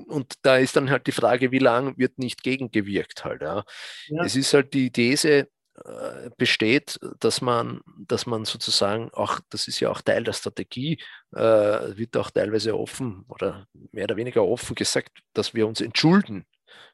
[0.07, 3.43] und da ist dann halt die Frage, wie lange wird nicht gegengewirkt halt.
[3.43, 3.65] Ja?
[4.09, 4.25] ja.
[4.25, 9.81] Es ist halt die These, äh, besteht, dass man, dass man sozusagen auch, das ist
[9.81, 10.99] ja auch Teil der Strategie,
[11.33, 16.45] äh, wird auch teilweise offen oder mehr oder weniger offen gesagt, dass wir uns entschulden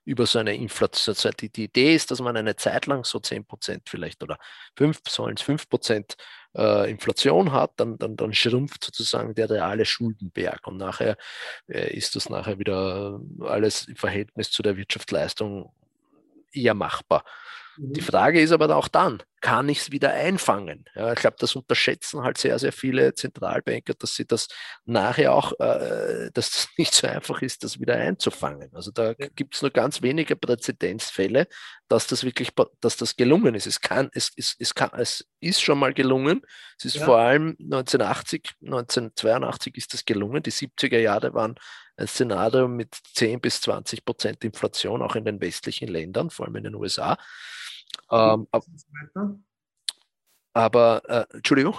[0.05, 1.15] über so eine Inflation.
[1.15, 4.39] Also die, die Idee ist, dass man eine Zeit lang so 10 Prozent vielleicht oder
[4.77, 6.17] 5, sollen es 5 Prozent
[6.57, 11.17] äh, Inflation hat, dann, dann, dann schrumpft sozusagen der reale Schuldenberg und nachher
[11.67, 15.73] äh, ist das nachher wieder alles im Verhältnis zu der Wirtschaftsleistung
[16.53, 17.25] eher machbar.
[17.81, 18.05] Die mhm.
[18.05, 20.85] Frage ist aber auch dann, kann ich es wieder einfangen?
[20.97, 24.49] Ja, ich glaube, das unterschätzen halt sehr, sehr viele Zentralbanker, dass sie das
[24.85, 28.75] nachher auch, äh, dass das nicht so einfach ist, das wieder einzufangen.
[28.75, 29.29] Also da ja.
[29.37, 31.47] gibt es nur ganz wenige Präzedenzfälle,
[31.87, 32.51] dass das wirklich,
[32.81, 33.69] dass das gelungen ist.
[33.69, 36.43] Es kann, es, es, es, kann, es ist schon mal gelungen.
[36.77, 37.05] Es ist ja.
[37.05, 40.43] vor allem 1980, 1982 ist das gelungen.
[40.43, 41.55] Die 70er Jahre waren
[41.97, 46.57] ein Szenario mit 10 bis 20 Prozent Inflation, auch in den westlichen Ländern, vor allem
[46.57, 47.17] in den USA.
[48.11, 48.47] Ähm,
[50.53, 51.77] aber, äh, Entschuldigung?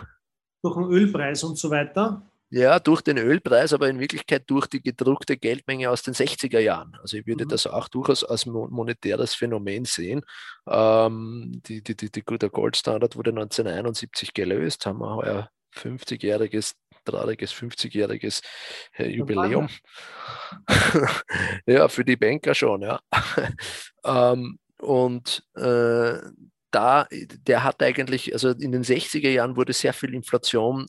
[0.62, 2.22] Durch den Ölpreis und so weiter.
[2.51, 6.97] Ja, durch den Ölpreis, aber in Wirklichkeit durch die gedruckte Geldmenge aus den 60er Jahren.
[6.99, 7.49] Also ich würde mhm.
[7.49, 10.24] das auch durchaus als monetäres Phänomen sehen.
[10.68, 16.74] Ähm, die, die, die, der Goldstandard wurde 1971 gelöst, haben wir heuer 50-jähriges,
[17.05, 18.41] trauriges 50-jähriges
[18.97, 19.70] äh, Jubiläum.
[21.68, 22.99] ja, für die Banker schon, ja.
[24.03, 26.20] ähm, und äh,
[26.72, 27.08] da,
[27.48, 30.86] der hat eigentlich, also in den 60er Jahren wurde sehr viel Inflation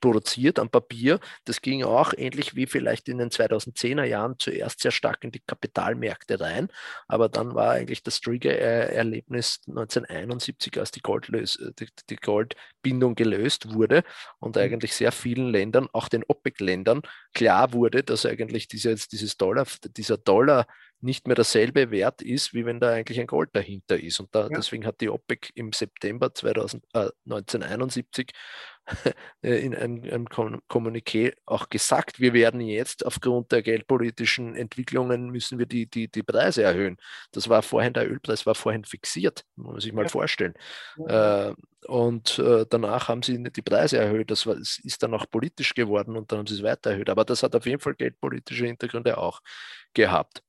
[0.00, 1.18] produziert am Papier.
[1.46, 5.40] Das ging auch ähnlich wie vielleicht in den 2010er Jahren zuerst sehr stark in die
[5.40, 6.68] Kapitalmärkte rein.
[7.08, 14.04] Aber dann war eigentlich das Trigger-Erlebnis 1971, als die, Goldlös die, die Goldbindung gelöst wurde
[14.40, 14.62] und mhm.
[14.62, 17.00] eigentlich sehr vielen Ländern, auch den OPEC-Ländern,
[17.32, 19.66] klar wurde, dass eigentlich dieses, dieses Dollar,
[19.96, 20.66] dieser Dollar
[21.04, 24.20] nicht mehr derselbe Wert ist, wie wenn da eigentlich ein Gold dahinter ist.
[24.20, 24.48] Und da, ja.
[24.48, 28.32] deswegen hat die OPEC im September 2000, äh, 1971
[29.42, 35.66] in einem, einem Kommuniqué auch gesagt, wir werden jetzt aufgrund der geldpolitischen Entwicklungen müssen wir
[35.66, 36.96] die, die, die Preise erhöhen.
[37.32, 40.08] Das war vorhin, der Ölpreis war vorhin fixiert, muss man sich mal ja.
[40.08, 40.54] vorstellen.
[40.96, 41.50] Ja.
[41.50, 41.54] Äh,
[41.86, 44.30] und äh, danach haben sie die Preise erhöht.
[44.30, 47.10] Das, war, das ist dann auch politisch geworden und dann haben sie es weiter erhöht.
[47.10, 49.40] Aber das hat auf jeden Fall geldpolitische Hintergründe auch
[49.92, 50.42] gehabt.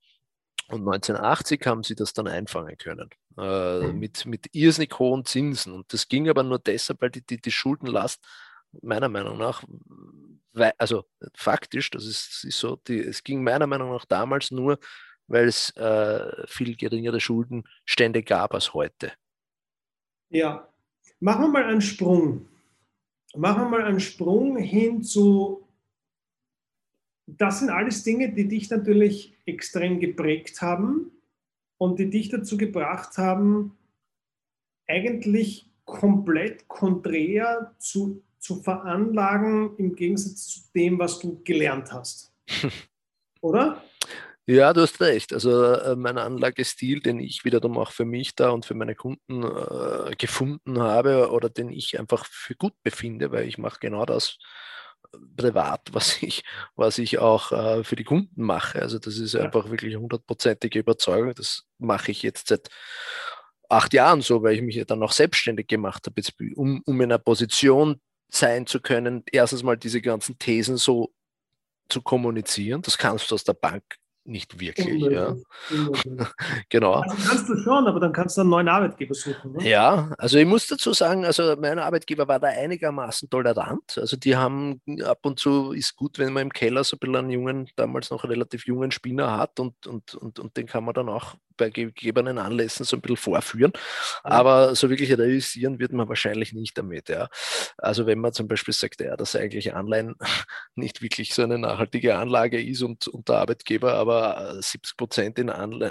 [0.68, 4.00] Und 1980 haben sie das dann einfangen können äh, mhm.
[4.00, 5.74] mit, mit irrsinnig hohen Zinsen.
[5.74, 8.24] Und das ging aber nur deshalb, weil die, die, die Schuldenlast
[8.82, 9.64] meiner Meinung nach,
[10.54, 11.06] weil, also
[11.36, 14.80] faktisch, das ist, das ist so, die, es ging meiner Meinung nach damals nur,
[15.28, 19.12] weil es äh, viel geringere Schuldenstände gab als heute.
[20.30, 20.68] Ja,
[21.20, 22.48] machen wir mal einen Sprung.
[23.36, 25.65] Machen wir mal einen Sprung hin zu
[27.28, 31.12] das sind alles Dinge, die dich natürlich extrem geprägt haben
[31.78, 33.78] und die dich dazu gebracht haben,
[34.88, 42.32] eigentlich komplett konträr zu, zu veranlagen im Gegensatz zu dem, was du gelernt hast.
[43.42, 43.84] Oder?
[44.48, 45.34] Ja, du hast recht.
[45.34, 49.44] Also äh, mein Anlagestil, den ich wiederum auch für mich da und für meine Kunden
[49.44, 54.38] äh, gefunden habe oder den ich einfach für gut befinde, weil ich mache genau das,
[55.36, 56.44] privat, was ich,
[56.76, 58.82] was ich auch äh, für die Kunden mache.
[58.82, 59.42] Also das ist ja.
[59.42, 61.34] einfach wirklich hundertprozentige Überzeugung.
[61.36, 62.70] Das mache ich jetzt seit
[63.70, 67.02] acht Jahren so, weil ich mich ja dann auch selbstständig gemacht habe, jetzt, um, um
[67.02, 68.00] in einer Position
[68.30, 71.14] sein zu können, erstens mal diese ganzen Thesen so
[71.90, 72.82] zu kommunizieren.
[72.82, 73.84] Das kannst du aus der Bank
[74.26, 75.04] nicht wirklich.
[75.12, 75.36] Ja.
[76.70, 76.94] genau.
[76.94, 79.54] Also kannst du schon, aber dann kannst du einen neuen Arbeitgeber suchen.
[79.54, 79.70] Ne?
[79.70, 83.98] Ja, also ich muss dazu sagen, also mein Arbeitgeber war da einigermaßen tolerant.
[83.98, 87.16] Also die haben ab und zu ist gut, wenn man im Keller so ein bisschen
[87.16, 90.94] einen jungen, damals noch relativ jungen Spinner hat und, und, und, und den kann man
[90.94, 93.74] dann auch bei gegebenen Anlässen so ein bisschen vorführen.
[94.24, 97.10] Aber so wirklich realisieren wird man wahrscheinlich nicht damit.
[97.10, 97.30] Ja.
[97.78, 100.16] Also wenn man zum Beispiel sagt, ja, dass eigentlich Anleihen
[100.76, 105.40] nicht wirklich so eine nachhaltige Anlage ist und, und der Arbeitgeber aber 70 Prozent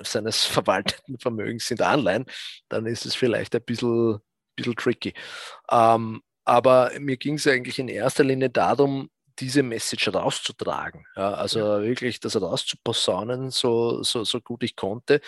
[0.04, 2.26] seines verwalteten Vermögens sind Anleihen,
[2.68, 4.18] dann ist es vielleicht ein bisschen,
[4.56, 5.14] bisschen tricky.
[5.70, 9.08] Ähm, aber mir ging es eigentlich in erster Linie darum,
[9.40, 11.06] diese Message rauszutragen.
[11.16, 11.82] Ja, also ja.
[11.82, 15.20] wirklich das rauszuposaunen, so, so, so gut ich konnte.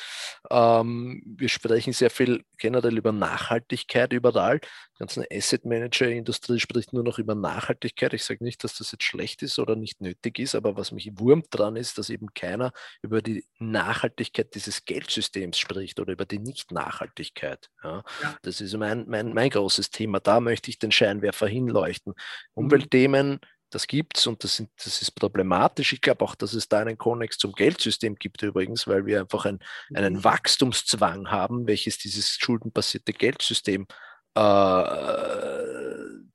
[0.51, 4.61] Ähm, wir sprechen sehr viel generell über Nachhaltigkeit überall.
[4.61, 8.15] Die ganze Asset Manager-Industrie spricht nur noch über Nachhaltigkeit.
[8.15, 11.11] Ich sage nicht, dass das jetzt schlecht ist oder nicht nötig ist, aber was mich
[11.19, 16.39] wurmt dran ist, dass eben keiner über die Nachhaltigkeit dieses Geldsystems spricht oder über die
[16.39, 17.69] Nicht-Nachhaltigkeit.
[17.83, 18.05] Ja.
[18.23, 18.37] Ja.
[18.43, 20.21] Das ist mein, mein, mein großes Thema.
[20.21, 22.13] Da möchte ich den Scheinwerfer hinleuchten.
[22.13, 22.65] Mhm.
[22.65, 23.41] Umweltthemen,
[23.71, 25.93] das gibt es und das, sind, das, ist problematisch.
[25.93, 29.45] Ich glaube auch, dass es da einen Konnex zum Geldsystem gibt übrigens, weil wir einfach
[29.45, 29.59] ein,
[29.95, 30.25] einen mhm.
[30.25, 33.87] Wachstumszwang haben, welches dieses schuldenbasierte Geldsystem
[34.35, 34.41] äh,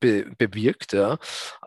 [0.01, 0.91] be bewirkt.
[0.91, 1.17] Ja.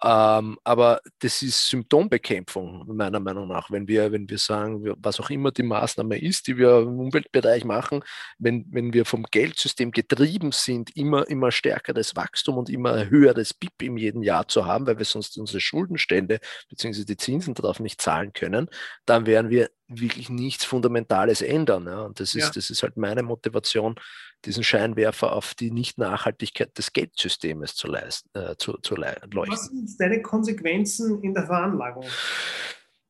[0.03, 3.71] Ähm, aber das ist Symptombekämpfung, meiner Meinung nach.
[3.71, 7.65] Wenn wir, wenn wir sagen, was auch immer die Maßnahme ist, die wir im Umweltbereich
[7.65, 8.05] machen,
[8.39, 13.83] wenn, wenn wir vom Geldsystem getrieben sind, immer, immer stärkeres Wachstum und immer höheres BIP
[13.83, 17.05] im jeden Jahr zu haben, weil wir sonst unsere Schuldenstände bzw.
[17.05, 18.69] die Zinsen darauf nicht zahlen können,
[19.07, 21.87] dann werden wir wirklich nichts Fundamentales ändern.
[21.87, 22.03] Ja.
[22.03, 22.51] Und das ist, ja.
[22.55, 23.97] das ist halt meine Motivation,
[24.45, 29.33] diesen Scheinwerfer auf die Nicht-Nachhaltigkeit des Geldsystems zu, leisten, äh, zu, zu leuchten.
[29.35, 32.05] Was sind deine Konsequenzen in der Veranlagung?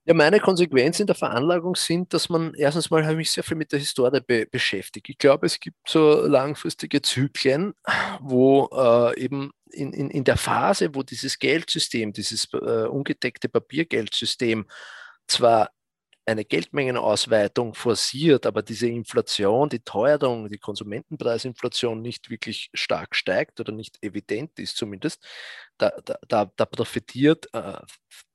[0.07, 3.43] Ja, meine Konsequenzen in der Veranlagung sind, dass man erstens mal habe ich mich sehr
[3.43, 5.09] viel mit der Historie be beschäftigt.
[5.09, 7.73] Ich glaube, es gibt so langfristige Zyklen,
[8.21, 14.67] wo äh, eben in, in, in der Phase, wo dieses Geldsystem, dieses äh, ungedeckte Papiergeldsystem
[15.27, 15.71] zwar
[16.27, 23.73] eine Geldmengenausweitung forciert, aber diese Inflation, die Teuerung, die Konsumentenpreisinflation nicht wirklich stark steigt oder
[23.73, 25.25] nicht evident ist zumindest,
[25.79, 25.93] da,
[26.29, 27.79] da, da profitiert äh,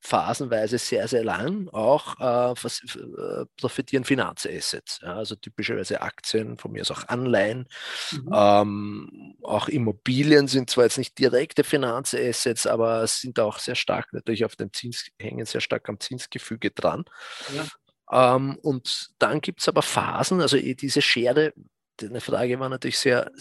[0.02, 6.82] phasenweise sehr, sehr lang auch äh, äh, profitieren Finanzassets, ja, also typischerweise Aktien, von mir
[6.82, 7.68] aus auch Anleihen.
[8.12, 8.30] Mhm.
[8.34, 14.46] Ähm, auch Immobilien sind zwar jetzt nicht direkte Finanzassets, aber sind auch sehr stark natürlich
[14.46, 17.06] auf dem Zins, hängen sehr stark am Zinsgefüge dran.
[17.54, 18.36] Ja.
[18.36, 21.54] Ähm, und dann gibt es aber Phasen, also eh diese Schere
[22.02, 23.32] eine Frage war natürlich sehr,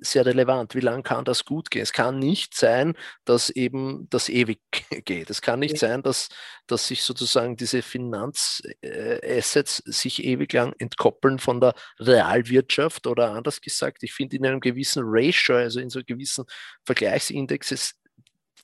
[0.00, 0.74] sehr relevant.
[0.74, 1.82] Wie lange kann das gut gehen?
[1.82, 2.94] Es kann nicht sein,
[3.24, 4.60] dass eben das ewig
[5.04, 5.30] geht.
[5.30, 5.88] Es kann nicht ja.
[5.88, 6.28] sein, dass,
[6.66, 14.02] dass sich sozusagen diese Finanzassets sich ewig lang entkoppeln von der Realwirtschaft oder anders gesagt,
[14.02, 16.44] ich finde in einem gewissen Ratio, also in so gewissen
[16.84, 17.94] Vergleichsindexes,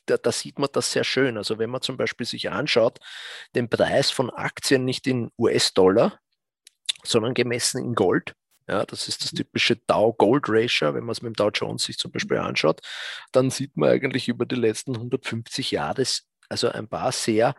[0.07, 1.37] da, da, sieht man das sehr schön.
[1.37, 2.99] Also wenn man zum Beispiel sich anschaut,
[3.55, 6.21] den Preis von Aktien nicht in US-Dollar,
[7.03, 8.35] sondern gemessen in Gold,
[8.69, 10.95] ja, das ist das typische Dow-Gold-Ratio.
[10.95, 12.81] Wenn man es mit dem Dow Jones sich zum Beispiel anschaut,
[13.33, 16.05] dann sieht man eigentlich über die letzten 150 Jahre
[16.49, 17.55] also ein paar sehr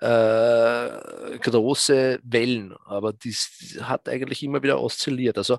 [0.00, 5.36] äh, große Wellen, aber dies hat eigentlich immer wieder oszilliert.
[5.38, 5.58] Also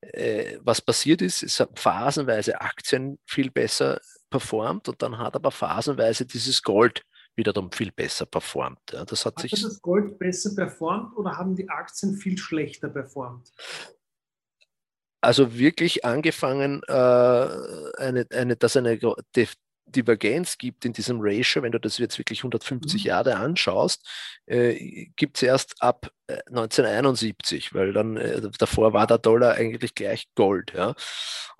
[0.00, 5.50] äh, was passiert ist, es hat phasenweise Aktien viel besser performt und dann hat aber
[5.50, 7.02] phasenweise dieses Gold
[7.36, 8.80] wiederum viel besser performt.
[8.92, 12.88] Ja, das hat, hat sich das Gold besser performt oder haben die Aktien viel schlechter
[12.88, 13.52] performt?
[15.20, 18.98] Also wirklich angefangen, äh, eine, eine, dass eine
[19.90, 23.08] Divergenz gibt in diesem Ratio, wenn du das jetzt wirklich 150 mhm.
[23.08, 24.08] Jahre anschaust,
[24.46, 29.94] äh, gibt es erst ab 1971, äh, weil dann äh, davor war der Dollar eigentlich
[29.94, 30.72] gleich Gold.
[30.74, 30.94] Ja.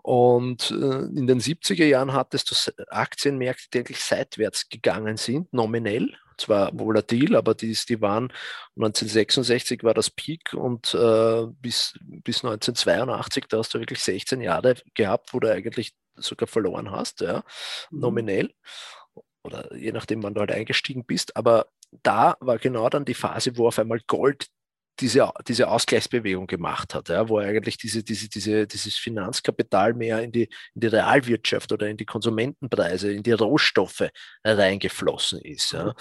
[0.02, 6.14] Und äh, in den 70er Jahren hattest du Aktienmärkte, die eigentlich seitwärts gegangen sind, nominell
[6.40, 8.32] zwar volatil, aber die, die waren
[8.76, 14.74] 1966 war das Peak und äh, bis, bis 1982, da hast du wirklich 16 Jahre
[14.94, 17.44] gehabt, wo du eigentlich sogar verloren hast, ja,
[17.90, 18.00] mhm.
[18.00, 18.54] nominell.
[19.42, 21.36] Oder je nachdem, wann du halt eingestiegen bist.
[21.36, 21.66] Aber
[22.02, 24.48] da war genau dann die Phase, wo auf einmal Gold
[24.98, 30.32] diese, diese Ausgleichsbewegung gemacht hat, ja, wo eigentlich diese, diese, diese, dieses Finanzkapital mehr in
[30.32, 34.10] die, in die Realwirtschaft oder in die Konsumentenpreise, in die Rohstoffe
[34.44, 35.72] reingeflossen ist.
[35.72, 35.94] Ja.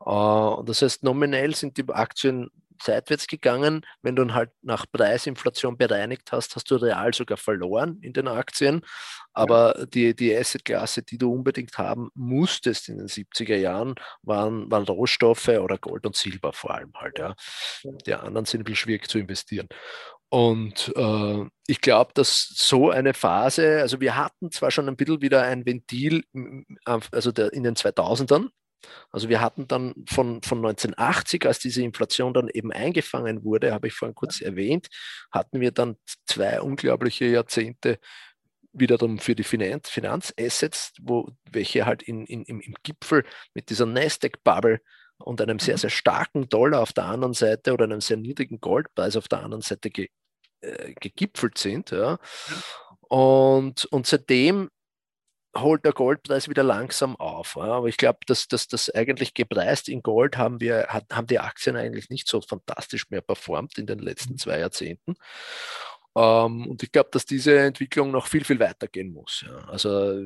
[0.00, 2.50] Uh, das heißt, nominell sind die Aktien
[2.82, 3.84] seitwärts gegangen.
[4.02, 8.82] Wenn du halt nach Preisinflation bereinigt hast, hast du real sogar verloren in den Aktien.
[9.32, 9.86] Aber ja.
[9.86, 15.48] die, die Assetklasse, die du unbedingt haben musstest in den 70er Jahren, waren, waren Rohstoffe
[15.48, 17.18] oder Gold und Silber vor allem halt.
[17.18, 17.34] Ja.
[18.06, 19.68] Die anderen sind ein bisschen schwierig zu investieren.
[20.28, 25.22] Und äh, ich glaube, dass so eine Phase, also wir hatten zwar schon ein bisschen
[25.22, 26.24] wieder ein Ventil,
[26.84, 28.48] also der, in den 2000ern,
[29.10, 33.88] also wir hatten dann von, von 1980, als diese Inflation dann eben eingefangen wurde, habe
[33.88, 34.88] ich vorhin kurz erwähnt,
[35.30, 37.98] hatten wir dann zwei unglaubliche Jahrzehnte
[38.72, 43.24] wiederum für die Finanz Finanzassets, wo welche halt in, in, im, im Gipfel
[43.54, 44.80] mit dieser Nasdaq-Bubble
[45.18, 45.78] und einem sehr, mhm.
[45.78, 49.62] sehr starken Dollar auf der anderen Seite oder einem sehr niedrigen Goldpreis auf der anderen
[49.62, 50.08] Seite ge,
[50.60, 51.90] äh, gegipfelt sind.
[51.90, 52.18] Ja.
[53.08, 54.70] Und, und seitdem
[55.60, 57.56] holt der Goldpreis wieder langsam auf.
[57.56, 61.76] Aber ich glaube, dass das eigentlich gepreist in Gold haben wir, hat, haben die Aktien
[61.76, 64.38] eigentlich nicht so fantastisch mehr performt in den letzten mhm.
[64.38, 65.14] zwei Jahrzehnten.
[66.16, 69.44] Ähm, und ich glaube, dass diese Entwicklung noch viel, viel weiter gehen muss.
[69.66, 70.18] Also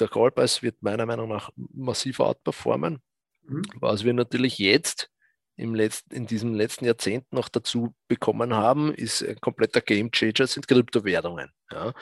[0.00, 3.00] der Goldpreis wird meiner Meinung nach massiv outperformen,
[3.42, 3.62] mhm.
[3.74, 5.10] was wir natürlich jetzt
[5.58, 10.68] im letzten, in diesem letzten Jahrzehnt noch dazu bekommen haben, ist ein kompletter Gamechanger, sind
[10.68, 11.50] Kryptowährungen.
[11.70, 11.92] Ja.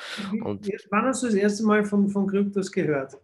[0.45, 3.15] Und Wann hast du das erste Mal von, von Kryptos gehört?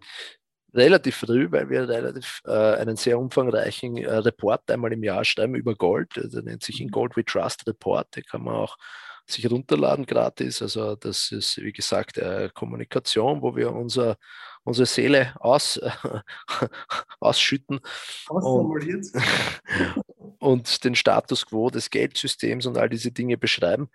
[0.74, 5.54] Relativ früh, weil wir relativ äh, einen sehr umfangreichen äh, Report einmal im Jahr schreiben
[5.54, 6.16] über Gold.
[6.16, 6.92] Der nennt sich in mhm.
[6.92, 8.16] Gold We Trust Report.
[8.16, 8.78] Den kann man auch
[9.26, 10.62] sich runterladen gratis.
[10.62, 14.16] Also das ist, wie gesagt, äh, Kommunikation, wo wir unser,
[14.64, 15.80] unsere Seele aus,
[17.20, 17.80] ausschütten.
[18.28, 19.06] Ausformuliert.
[19.14, 20.01] Und,
[20.42, 23.88] und den Status quo des Geldsystems und all diese Dinge beschreiben.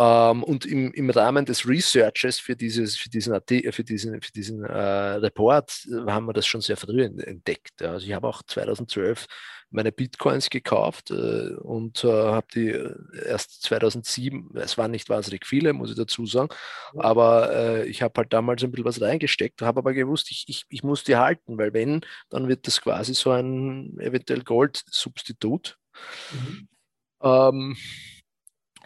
[0.00, 3.34] Ähm, und im, im Rahmen des Researches für, dieses, für diesen,
[3.72, 7.82] für diesen, für diesen äh, Report äh, haben wir das schon sehr früh entdeckt.
[7.82, 9.26] Also ich habe auch 2012
[9.70, 12.94] meine Bitcoins gekauft äh, und äh, habe die äh,
[13.26, 16.48] erst 2007, es waren nicht wahnsinnig viele, muss ich dazu sagen,
[16.96, 20.64] aber äh, ich habe halt damals ein bisschen was reingesteckt, habe aber gewusst, ich, ich,
[20.68, 25.76] ich muss die halten, weil wenn, dann wird das quasi so ein eventuell Gold-Substitut.
[26.32, 26.68] Mhm.
[27.20, 27.76] Ähm,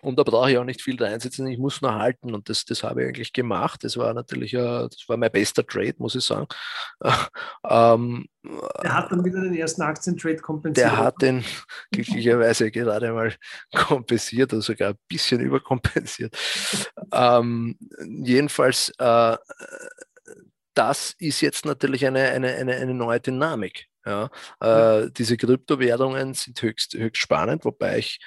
[0.02, 2.82] und da brauche ich auch nicht viel reinsetzen, ich muss nur halten und das, das
[2.82, 3.84] habe ich eigentlich gemacht.
[3.84, 6.48] Das war natürlich, uh, das war mein bester Trade, muss ich sagen.
[7.68, 8.26] ähm,
[8.82, 10.86] der hat dann wieder den ersten Aktientrade kompensiert.
[10.86, 11.44] Der hat den
[11.92, 13.32] glücklicherweise gerade mal
[13.74, 16.36] kompensiert oder sogar ein bisschen überkompensiert.
[17.12, 19.36] ähm, jedenfalls, äh,
[20.74, 23.86] das ist jetzt natürlich eine, eine, eine, eine neue Dynamik.
[24.04, 28.18] Ja, äh, diese Kryptowährungen sind höchst, höchst spannend, wobei ich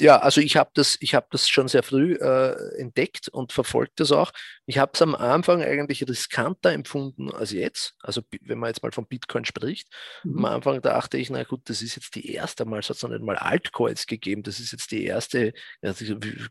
[0.00, 4.10] ja, also ich habe das, ich das schon sehr früh äh, entdeckt und verfolgt das
[4.10, 4.32] auch.
[4.66, 7.94] Ich habe es am Anfang eigentlich riskanter empfunden als jetzt.
[8.00, 9.88] Also wenn man jetzt mal von Bitcoin spricht.
[10.24, 10.38] Mhm.
[10.38, 13.02] Am Anfang dachte ich, na gut, das ist jetzt die erste Mal, es hat es
[13.04, 14.42] noch nicht mal Altcoins gegeben.
[14.42, 15.94] Das ist jetzt die erste ja,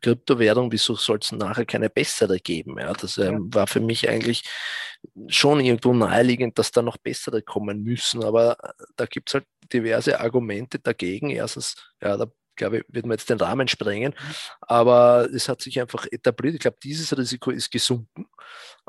[0.02, 0.72] Kryptowährung.
[0.72, 2.78] Wieso soll es nachher keine bessere geben?
[2.80, 4.44] Ja, das ähm, war für mich eigentlich
[5.28, 8.24] schon irgendwo naheliegend, dass da noch bessere kommen müssen.
[8.24, 11.30] Aber äh, da gibt es halt diverse Argumente dagegen.
[11.30, 14.14] Erstens, ja, da glaube ich, wird man jetzt den Rahmen sprengen,
[14.62, 16.56] aber es hat sich einfach etabliert.
[16.56, 18.28] Ich glaube, dieses Risiko ist gesunken.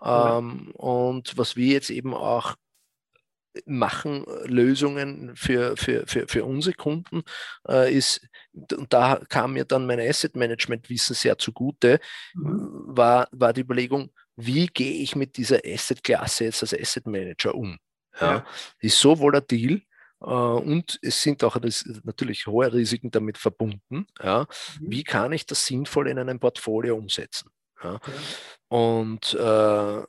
[0.01, 0.39] Ja.
[0.39, 2.57] Ähm, und was wir jetzt eben auch
[3.67, 7.23] machen, Lösungen für, für, für, für unsere Kunden,
[7.69, 12.01] äh, ist, und da kam mir dann mein Asset Management Wissen sehr zugute,
[12.35, 12.69] mhm.
[12.87, 17.79] war, war die Überlegung, wie gehe ich mit dieser Asset-Klasse jetzt als Asset Manager um?
[18.21, 18.33] Ja.
[18.33, 18.47] ja.
[18.81, 19.83] Ist so volatil,
[20.19, 21.57] und es sind auch
[22.05, 24.07] natürlich hohe Risiken damit verbunden.
[24.23, 24.47] Ja.
[24.81, 24.91] Mhm.
[24.91, 27.51] Wie kann ich das sinnvoll in einem Portfolio umsetzen?
[27.83, 28.01] Ja.
[28.69, 30.03] Und äh,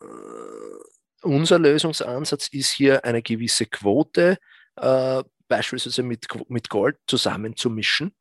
[1.21, 4.37] unser Lösungsansatz ist hier eine gewisse Quote
[4.77, 8.15] äh, beispielsweise mit, mit Gold zusammenzumischen.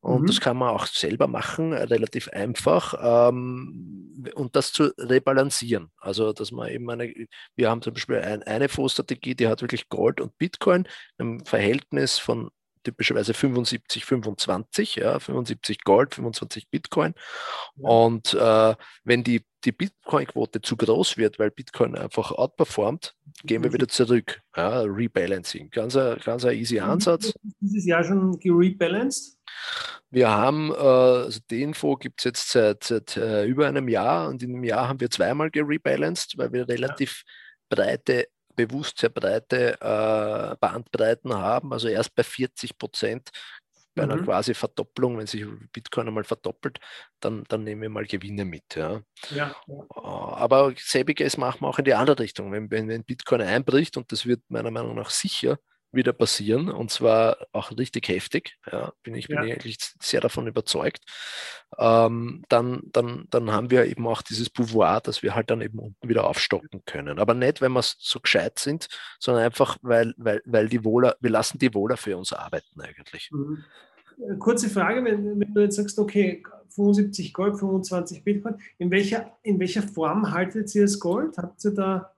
[0.00, 0.26] Und mhm.
[0.26, 2.94] das kann man auch selber machen, relativ einfach.
[3.00, 5.90] Ähm, und das zu rebalancieren.
[5.98, 7.12] Also, dass man eben eine,
[7.54, 12.18] wir haben zum Beispiel ein, eine Fondsstrategie, die hat wirklich Gold und Bitcoin im Verhältnis
[12.18, 12.50] von
[12.82, 17.14] typischerweise 75, 25, ja, 75 Gold, 25 Bitcoin.
[17.76, 17.88] Ja.
[17.88, 18.74] Und äh,
[19.04, 23.74] wenn die, die Bitcoin-Quote zu groß wird, weil Bitcoin einfach outperformt, gehen wir mhm.
[23.74, 24.40] wieder zurück.
[24.56, 25.70] Ja, Rebalancing.
[25.70, 27.32] Ganz ein, ganz ein easy Ansatz.
[27.60, 29.38] Dieses Jahr schon gerebalanced?
[30.10, 34.28] Wir haben, äh, also den Fonds gibt es jetzt seit, seit äh, über einem Jahr
[34.28, 37.76] und in einem Jahr haben wir zweimal gerebalanced, weil wir relativ ja.
[37.76, 41.72] breite bewusst sehr breite äh, Bandbreiten haben.
[41.72, 43.30] Also erst bei 40 Prozent
[43.94, 44.24] bei einer mhm.
[44.24, 46.78] quasi Verdopplung, wenn sich Bitcoin einmal verdoppelt,
[47.18, 48.76] dann, dann nehmen wir mal Gewinne mit.
[48.76, 49.02] Ja.
[49.30, 49.54] ja.
[49.68, 52.52] Äh, aber selbiges machen wir auch in die andere Richtung.
[52.52, 55.58] Wenn, wenn, wenn Bitcoin einbricht, und das wird meiner Meinung nach sicher
[55.92, 58.56] wieder passieren und zwar auch richtig heftig.
[58.70, 59.44] Ja, bin ich, bin ja.
[59.44, 61.04] ich eigentlich sehr davon überzeugt.
[61.78, 65.78] Ähm, dann, dann, dann haben wir eben auch dieses Pouvoir, dass wir halt dann eben
[65.78, 67.18] unten wieder aufstocken können.
[67.18, 68.88] Aber nicht, wenn wir so gescheit sind,
[69.18, 73.30] sondern einfach, weil, weil, weil die Wohler, wir lassen die Wohler für uns arbeiten eigentlich.
[73.32, 73.64] Mhm.
[74.20, 79.36] Äh, kurze Frage, wenn, wenn, du jetzt sagst, okay, 75 Gold, 25 Bitcoin, in welcher,
[79.42, 81.36] in welcher Form haltet ihr das Gold?
[81.38, 82.12] Habt ihr da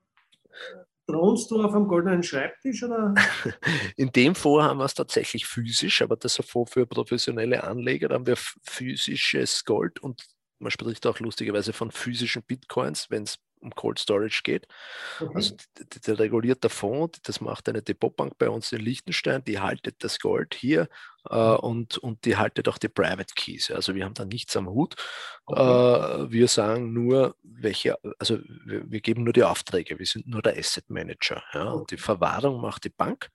[1.07, 2.83] Thronst du auf einem goldenen Schreibtisch?
[2.83, 3.15] Oder?
[3.97, 7.65] In dem Fonds haben wir es tatsächlich physisch, aber das ist ein Fonds für professionelle
[7.65, 8.09] Anleger.
[8.09, 10.25] Da haben wir physisches Gold und
[10.59, 14.67] man spricht auch lustigerweise von physischen Bitcoins, wenn es um Cold Storage geht.
[15.21, 15.33] Okay.
[15.35, 15.57] Also
[16.07, 20.55] der regulierte Fonds, das macht eine Depotbank bei uns in Liechtenstein, die haltet das Gold
[20.55, 20.89] hier
[21.31, 21.57] äh, mhm.
[21.57, 23.71] und, und die haltet auch die Private Keys.
[23.71, 24.97] Also wir haben da nichts am Hut.
[25.47, 25.61] Okay.
[25.61, 30.43] Äh, wir sagen nur, welche, also wir, wir, geben nur die Aufträge, wir sind nur
[30.43, 31.43] der Asset Manager.
[31.53, 31.79] Ja, okay.
[31.79, 33.31] Und die Verwahrung macht die Bank.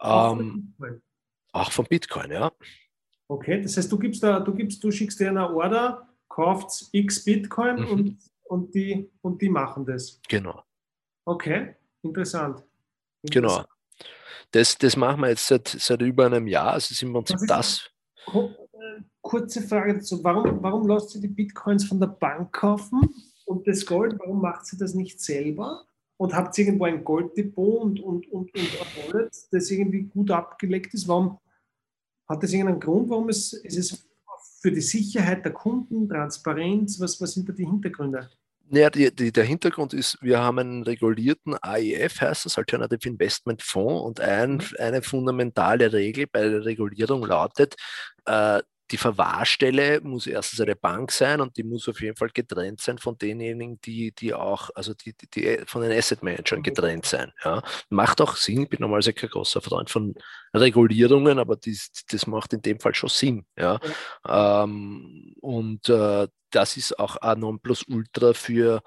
[0.00, 0.74] Ähm,
[1.52, 2.50] auch von Bitcoin, ja.
[3.28, 7.24] Okay, das heißt, du gibst da, du gibst, du schickst dir eine Order, kaufst X
[7.24, 7.88] Bitcoin mhm.
[7.88, 10.20] und und die, und die machen das.
[10.28, 10.62] Genau.
[11.24, 12.62] Okay, interessant.
[13.22, 13.66] interessant.
[13.68, 13.72] Genau.
[14.50, 16.76] Das, das machen wir jetzt seit, seit über einem Jahr.
[16.76, 17.88] Es ist im Prinzip das.
[19.22, 20.22] Kurze Frage dazu.
[20.22, 23.14] Warum, warum lasst sie die Bitcoins von der Bank kaufen
[23.46, 25.86] und das Gold, warum macht sie das nicht selber?
[26.18, 30.30] Und habt ihr irgendwo ein Golddepot und, und, und, und ein Wallet, das irgendwie gut
[30.30, 31.08] abgelegt ist?
[31.08, 31.38] Warum
[32.28, 33.08] hat das irgendeinen Grund?
[33.08, 34.11] Warum ist, ist es
[34.62, 37.00] für die Sicherheit der Kunden, Transparenz?
[37.00, 38.30] Was, was sind da die Hintergründe?
[38.68, 43.60] Naja, die, die, der Hintergrund ist, wir haben einen regulierten AIF, heißt das, Alternative Investment
[43.60, 44.62] Fonds, und ein, mhm.
[44.78, 47.74] eine fundamentale Regel bei der Regulierung lautet,
[48.24, 52.80] äh, die Verwahrstelle muss erstens eine Bank sein und die muss auf jeden Fall getrennt
[52.80, 56.64] sein von denjenigen, die, die auch, also die, die, die von den Asset Managern mhm.
[56.64, 57.32] getrennt sein.
[57.42, 57.62] Ja.
[57.88, 60.14] Macht auch Sinn, ich bin normalerweise kein großer Freund von
[60.54, 63.46] Regulierungen, aber das, das macht in dem Fall schon Sinn.
[63.58, 63.80] Ja.
[64.26, 64.64] ja.
[64.64, 68.82] Ähm, und äh, das ist auch ein Nonplusultra für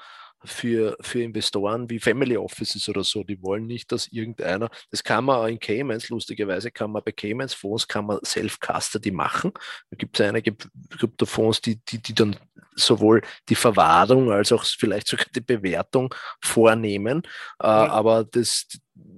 [0.45, 3.23] für, für Investoren wie Family Offices oder so.
[3.23, 7.11] Die wollen nicht, dass irgendeiner, das kann man auch in Caymans, lustigerweise kann man bei
[7.11, 9.51] Caymans Fonds kann man Self-Custody machen.
[9.89, 10.55] Da gibt es einige
[10.89, 12.35] Kryptofonds, die, die, die dann
[12.75, 17.23] sowohl die Verwahrung als auch vielleicht sogar die Bewertung vornehmen.
[17.61, 17.89] Äh, ja.
[17.89, 18.67] Aber das,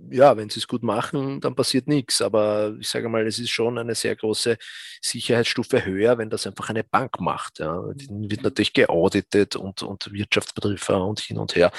[0.10, 2.22] ja, wenn sie es gut machen, dann passiert nichts.
[2.22, 4.58] Aber ich sage mal, es ist schon eine sehr große
[5.02, 7.60] Sicherheitsstufe höher, wenn das einfach eine Bank macht.
[7.60, 7.84] Ja.
[7.94, 11.72] Die wird natürlich geauditet und, und Wirtschaftsprüfer und hin und her.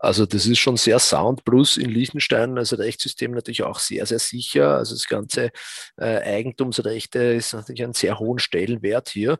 [0.00, 1.44] Also das ist schon sehr sound.
[1.44, 4.76] Plus in Liechtenstein, also Rechtssystem natürlich auch sehr, sehr sicher.
[4.76, 5.50] Also das ganze
[5.96, 9.38] äh, Eigentumsrechte ist natürlich einen sehr hohen Stellenwert hier.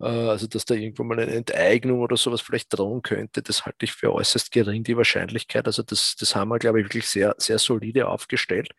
[0.00, 3.84] Äh, also dass da irgendwo mal eine Enteignung oder sowas vielleicht drohen könnte, das halte
[3.84, 5.66] ich für äußerst gering, die Wahrscheinlichkeit.
[5.66, 8.70] Also das, das haben wir, glaube ich, wirklich sehr, sehr solide aufgestellt.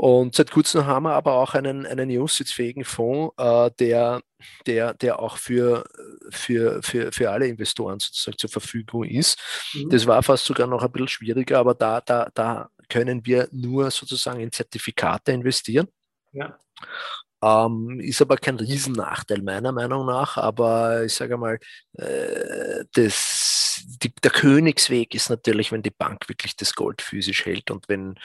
[0.00, 4.22] Und seit kurzem haben wir aber auch einen, einen USITS-fähigen Fonds, äh, der,
[4.66, 5.84] der, der auch für,
[6.30, 9.38] für, für, für alle Investoren sozusagen zur Verfügung ist.
[9.74, 9.90] Mhm.
[9.90, 13.90] Das war fast sogar noch ein bisschen schwieriger, aber da, da, da können wir nur
[13.90, 15.88] sozusagen in Zertifikate investieren.
[16.32, 16.58] Ja.
[17.42, 21.58] Ähm, ist aber kein Riesennachteil meiner Meinung nach, aber ich sage mal,
[21.98, 23.49] äh, das,
[24.02, 28.16] die, der Königsweg ist natürlich, wenn die Bank wirklich das Gold physisch hält und wenn.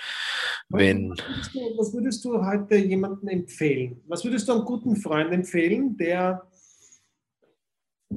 [0.69, 4.01] Was, wenn würdest du, was würdest du heute jemandem empfehlen?
[4.07, 6.47] Was würdest du einem guten Freund empfehlen, der,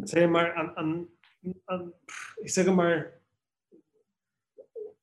[0.04, 1.08] sag ich mal, an, an,
[1.66, 1.92] an
[2.42, 3.12] ich sage mal,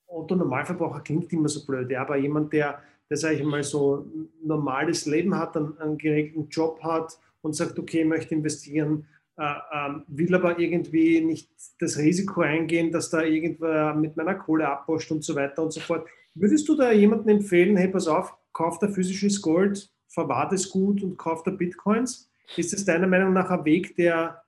[0.07, 3.97] Otto Normalverbraucher klingt immer so blöd, ja, aber jemand, der der, sage ich mal, so
[3.97, 9.05] ein normales Leben hat, einen, einen geregelten Job hat und sagt, okay, ich möchte investieren,
[9.37, 15.23] will aber irgendwie nicht das Risiko eingehen, dass da irgendwer mit meiner Kohle abwascht und
[15.23, 16.07] so weiter und so fort.
[16.33, 21.03] Würdest du da jemandem empfehlen, hey, pass auf, kauf da physisches Gold, verwahrt es gut
[21.03, 22.29] und kauf da Bitcoins?
[22.55, 24.43] Ist das deiner Meinung nach ein Weg, der,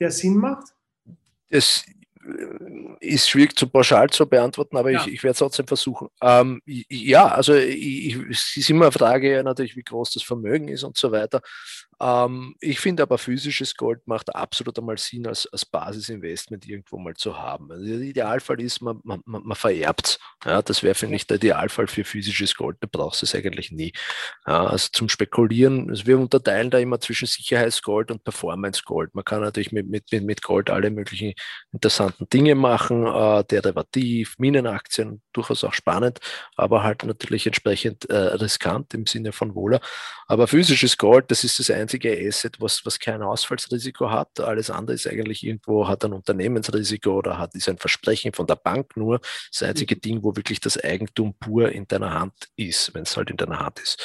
[0.00, 0.74] der Sinn macht?
[1.50, 1.84] Das
[3.00, 5.00] ist schwierig zu pauschal zu beantworten, aber ja.
[5.00, 6.08] ich, ich werde es trotzdem versuchen.
[6.22, 10.84] Ähm, ja, also ich, es ist immer eine Frage natürlich, wie groß das Vermögen ist
[10.84, 11.40] und so weiter.
[12.02, 17.14] Ähm, ich finde aber physisches Gold macht absolut einmal Sinn als, als Basisinvestment irgendwo mal
[17.14, 17.70] zu haben.
[17.70, 20.18] Also der Idealfall ist, man, man, man vererbt.
[20.44, 22.78] Ja, das wäre, finde ich, der Idealfall für physisches Gold.
[22.80, 23.92] Da brauchst du es eigentlich nie.
[24.48, 29.14] Ja, also zum Spekulieren, also wir unterteilen da immer zwischen Sicherheitsgold und Performance-Gold.
[29.14, 31.34] Man kann natürlich mit, mit, mit Gold alle möglichen
[31.72, 36.18] interessanten Dinge machen, äh, derivativ, Minenaktien, durchaus auch spannend,
[36.56, 39.80] aber halt natürlich entsprechend äh, riskant im Sinne von Wohler.
[40.26, 44.40] Aber physisches Gold, das ist das einzige Asset, was, was kein Ausfallsrisiko hat.
[44.40, 48.56] Alles andere ist eigentlich irgendwo, hat ein Unternehmensrisiko oder hat, ist ein Versprechen von der
[48.56, 49.20] Bank nur.
[49.50, 53.30] Das einzige Ding, wo wirklich das Eigentum pur in deiner Hand ist, wenn es halt
[53.30, 54.02] in deiner Hand ist.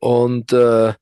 [0.00, 0.94] Und äh,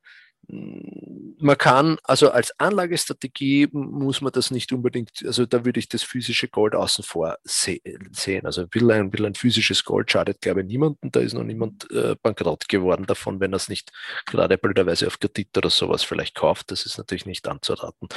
[0.49, 6.03] man kann, also als Anlagestrategie muss man das nicht unbedingt, also da würde ich das
[6.03, 8.45] physische Gold außen vor sehen.
[8.45, 11.11] Also will ein, will ein physisches Gold schadet, glaube ich, niemandem.
[11.11, 13.93] Da ist noch niemand äh, bankrott geworden davon, wenn er es nicht
[14.27, 16.71] gerade blöderweise auf Kredit oder sowas vielleicht kauft.
[16.71, 18.09] Das ist natürlich nicht anzuraten.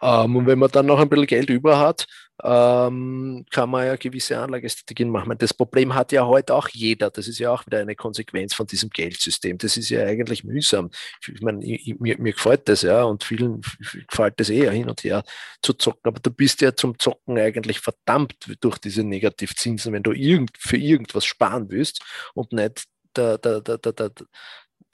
[0.00, 2.06] Ähm, und wenn man dann noch ein bisschen Geld über hat,
[2.44, 5.36] ähm, kann man ja gewisse Anlagestrategien machen.
[5.38, 7.10] Das Problem hat ja heute auch jeder.
[7.10, 9.58] Das ist ja auch wieder eine Konsequenz von diesem Geldsystem.
[9.58, 10.90] Das ist ja eigentlich mühsam.
[11.26, 13.62] Ich meine, mir, mir gefällt das ja und vielen
[14.08, 15.24] gefällt das eher hin und her
[15.62, 16.08] zu zocken.
[16.08, 20.76] Aber du bist ja zum Zocken eigentlich verdammt durch diese Negativzinsen, wenn du irgend, für
[20.76, 22.02] irgendwas sparen willst
[22.34, 22.84] und nicht
[23.16, 24.10] der, der, der, der,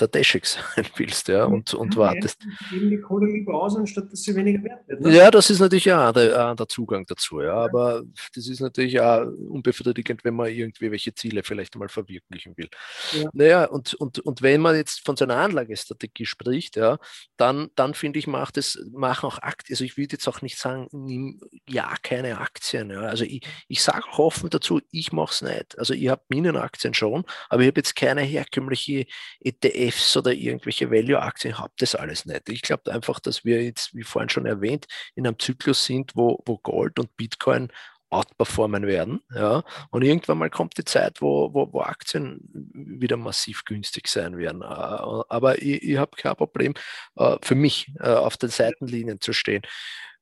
[0.00, 0.62] der, Deschik sein
[0.96, 2.40] willst ja, und, und wartest.
[2.70, 5.00] Geben die Kohle lieber aus, anstatt dass sie weniger wert wird.
[5.00, 5.14] Ne?
[5.14, 8.02] Ja, das ist natürlich ja der, der, Zugang dazu, ja, aber
[8.34, 12.68] das ist natürlich auch unbefriedigend, wenn man irgendwie welche Ziele vielleicht mal verwirklichen will.
[13.12, 13.28] Ja.
[13.32, 16.98] Naja, und, und, und wenn man jetzt von seiner Anlagestrategie spricht, ja,
[17.36, 20.58] dann, dann finde ich, macht es, machen auch Aktien, also ich würde jetzt auch nicht
[20.58, 22.90] sagen, nimm ja keine Aktien.
[22.90, 23.02] Ja.
[23.02, 25.78] Also ich, ich sage auch offen dazu, ich mache es nicht.
[25.78, 29.06] Also ich habe Minenaktien schon, aber ich habe jetzt keine herkömmliche
[29.40, 32.48] ETF ETFs oder irgendwelche Value-Aktien, habe das alles nicht.
[32.48, 36.42] Ich glaube einfach, dass wir jetzt, wie vorhin schon erwähnt, in einem Zyklus sind, wo,
[36.46, 37.68] wo Gold und Bitcoin
[38.10, 39.20] outperformen werden.
[39.34, 39.64] Ja?
[39.90, 42.40] Und irgendwann mal kommt die Zeit, wo, wo, wo Aktien
[42.72, 44.62] wieder massiv günstig sein werden.
[44.62, 46.74] Äh, aber ich, ich habe kein Problem,
[47.16, 49.62] äh, für mich äh, auf den Seitenlinien zu stehen.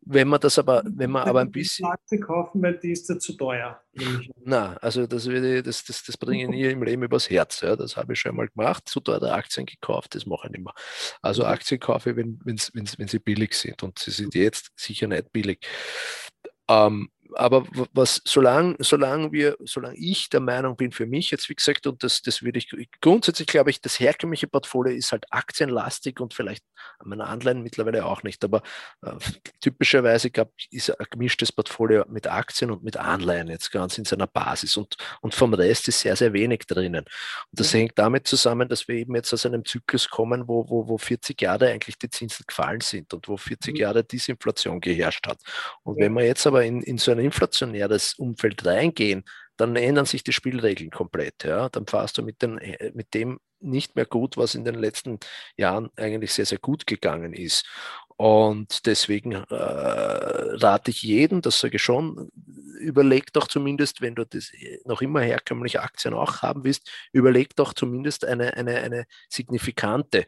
[0.05, 1.87] Wenn man das aber, wenn man aber ein bisschen.
[1.87, 3.81] Aktie kaufen, weil die ist ja zu teuer.
[4.45, 7.61] Na, also das, würde, das, das, das bringe ich nie im Leben übers Herz.
[7.61, 7.77] Ja.
[7.77, 10.75] Das habe ich schon mal gemacht, zu teure Aktien gekauft, das mache ich nicht mehr.
[11.21, 11.49] Also mhm.
[11.51, 15.33] Aktien kaufe ich, wenn, wenn, wenn sie billig sind und sie sind jetzt sicher nicht
[15.33, 15.65] billig.
[16.69, 21.55] Ähm, aber was, solange, solange wir, solange ich der Meinung bin für mich jetzt, wie
[21.55, 22.71] gesagt, und das, das würde ich,
[23.01, 26.65] grundsätzlich glaube ich, das herkömmliche Portfolio ist halt aktienlastig und vielleicht
[27.05, 28.63] meine Anleihen mittlerweile auch nicht, aber
[29.03, 29.13] äh,
[29.61, 34.27] typischerweise gab, ist ein gemischtes Portfolio mit Aktien und mit Anleihen jetzt ganz in seiner
[34.27, 37.05] Basis und, und vom Rest ist sehr, sehr wenig drinnen.
[37.05, 37.81] Und das ja.
[37.81, 41.41] hängt damit zusammen, dass wir eben jetzt aus einem Zyklus kommen, wo, wo, wo 40
[41.41, 43.81] Jahre eigentlich die Zinsen gefallen sind und wo 40 mhm.
[43.81, 45.39] Jahre Disinflation geherrscht hat.
[45.83, 46.05] Und ja.
[46.05, 49.25] wenn wir jetzt aber in, in so ein inflationäres Umfeld reingehen,
[49.57, 51.45] dann ändern sich die Spielregeln komplett.
[51.45, 51.69] Ja?
[51.69, 52.61] Dann fahrst du mit, den,
[52.95, 55.19] mit dem nicht mehr gut, was in den letzten
[55.57, 57.67] Jahren eigentlich sehr, sehr gut gegangen ist.
[58.17, 62.31] Und deswegen äh, rate ich jeden, das sage ich schon,
[62.79, 64.53] überleg doch zumindest, wenn du das
[64.85, 70.27] noch immer herkömmliche Aktien auch haben willst, überleg doch zumindest eine, eine, eine signifikante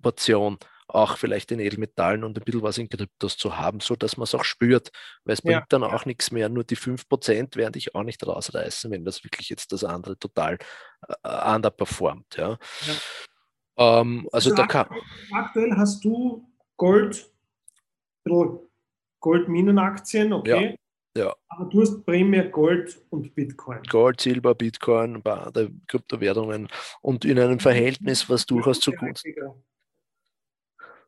[0.00, 0.58] Portion
[0.96, 4.24] auch vielleicht in Edelmetallen und ein bisschen was in Kryptos zu haben, so dass man
[4.24, 4.90] es auch spürt,
[5.24, 5.66] weil es bringt ja.
[5.68, 6.48] dann auch nichts mehr.
[6.48, 10.58] Nur die 5% werden dich auch nicht rausreißen, wenn das wirklich jetzt das andere total
[11.22, 12.36] äh, underperformt.
[12.36, 12.58] Ja.
[12.86, 14.00] ja.
[14.00, 14.88] Ähm, also, also da kann,
[15.32, 17.30] aktuell hast du Gold,
[19.20, 20.70] Goldminenaktien, okay.
[20.70, 20.76] Ja.
[21.16, 21.34] Ja.
[21.48, 23.82] Aber du hast primär Gold und Bitcoin.
[23.84, 26.68] Gold, Silber, Bitcoin, andere Kryptowährungen
[27.00, 29.34] und in einem Verhältnis, was durchaus zugunsten.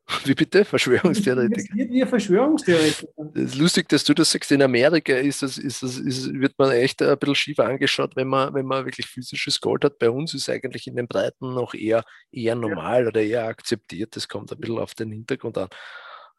[0.25, 0.65] Wie bitte?
[0.65, 1.75] Verschwörungstheoretiker.
[1.75, 3.11] Wie Verschwörungstheoretiker.
[3.35, 4.51] Es ist lustig, dass du das sagst.
[4.51, 8.27] In Amerika ist das, ist das, ist, wird man echt ein bisschen schief angeschaut, wenn
[8.27, 9.99] man, wenn man wirklich physisches Gold hat.
[9.99, 13.07] Bei uns ist eigentlich in den Breiten noch eher, eher normal ja.
[13.09, 14.15] oder eher akzeptiert.
[14.15, 15.69] Das kommt ein bisschen auf den Hintergrund an.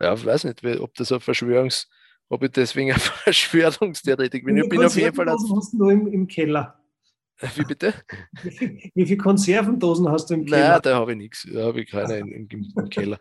[0.01, 1.89] Ja, ich weiß nicht, ob das ein Verschwörungs,
[2.29, 4.57] ob ich deswegen ein Verschwörungstheoretiker bin.
[4.57, 5.29] Ich bin auf jeden Fall.
[5.29, 6.80] Als, hast du im, im Keller?
[7.55, 7.95] Wie bitte?
[8.95, 10.73] Wie, viele Konservendosen hast du im Keller?
[10.73, 11.49] Nein, da habe ich nichts.
[11.51, 13.19] Da habe ich keine im, im, Keller.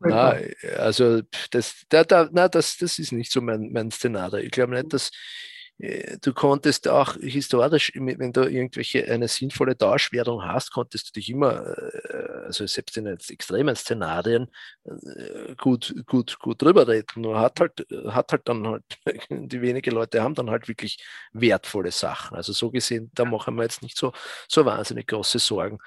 [0.00, 4.38] nein, also das, da, da, nein, das, das ist nicht so mein, mein Szenario.
[4.38, 5.12] Ich glaube nicht, dass äh,
[5.78, 11.64] du konntest auch historisch, wenn du irgendwelche eine sinnvolle Tauschwährung hast, konntest du dich immer,
[11.66, 14.48] äh, also selbst in extremen Szenarien,
[14.84, 17.22] äh, gut, gut, gut drüber reden.
[17.22, 18.84] Nur hat halt, hat halt dann halt,
[19.30, 20.98] die wenige Leute haben dann halt wirklich
[21.32, 22.36] wertvolle Sachen.
[22.36, 24.12] Also so gesehen, da machen wir jetzt nicht so,
[24.48, 25.78] so wahnsinnig große Sorgen.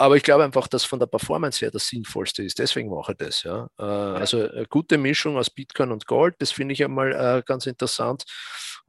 [0.00, 2.58] Aber ich glaube einfach, dass von der Performance her das Sinnvollste ist.
[2.58, 3.42] Deswegen mache ich das.
[3.42, 3.68] Ja.
[3.78, 7.66] Äh, also eine gute Mischung aus Bitcoin und Gold, das finde ich einmal äh, ganz
[7.66, 8.24] interessant.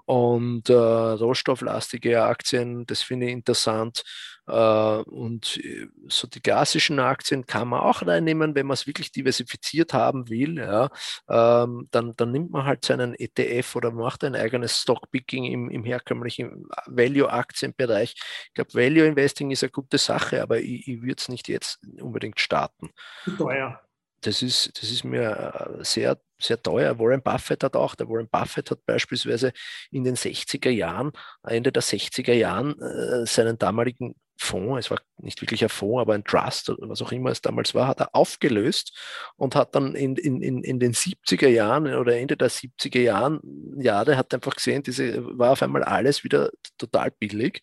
[0.05, 4.03] Und äh, rohstofflastige Aktien, das finde ich interessant.
[4.47, 9.11] Äh, und äh, so die klassischen Aktien kann man auch reinnehmen, wenn man es wirklich
[9.11, 10.57] diversifiziert haben will.
[10.57, 10.89] Ja,
[11.29, 15.83] ähm, dann, dann nimmt man halt seinen ETF oder macht ein eigenes Stockpicking im, im
[15.83, 18.15] herkömmlichen Value-Aktienbereich.
[18.47, 21.79] Ich glaube, Value Investing ist eine gute Sache, aber ich, ich würde es nicht jetzt
[21.99, 22.89] unbedingt starten.
[23.37, 23.81] Teuer
[24.21, 26.97] das ist, das ist mir äh, sehr, sehr teuer.
[26.99, 29.51] Warren Buffett hat auch, der Warren Buffett hat beispielsweise
[29.91, 31.11] in den 60er Jahren,
[31.43, 36.13] Ende der 60er Jahren, äh, seinen damaligen Fonds, es war nicht wirklich ein Fonds, aber
[36.13, 38.97] ein Trust oder was auch immer es damals war, hat er aufgelöst
[39.35, 43.39] und hat dann in, in, in, den 70er Jahren oder Ende der 70er Jahren,
[43.79, 47.61] Jahre, hat einfach gesehen, diese war auf einmal alles wieder total billig.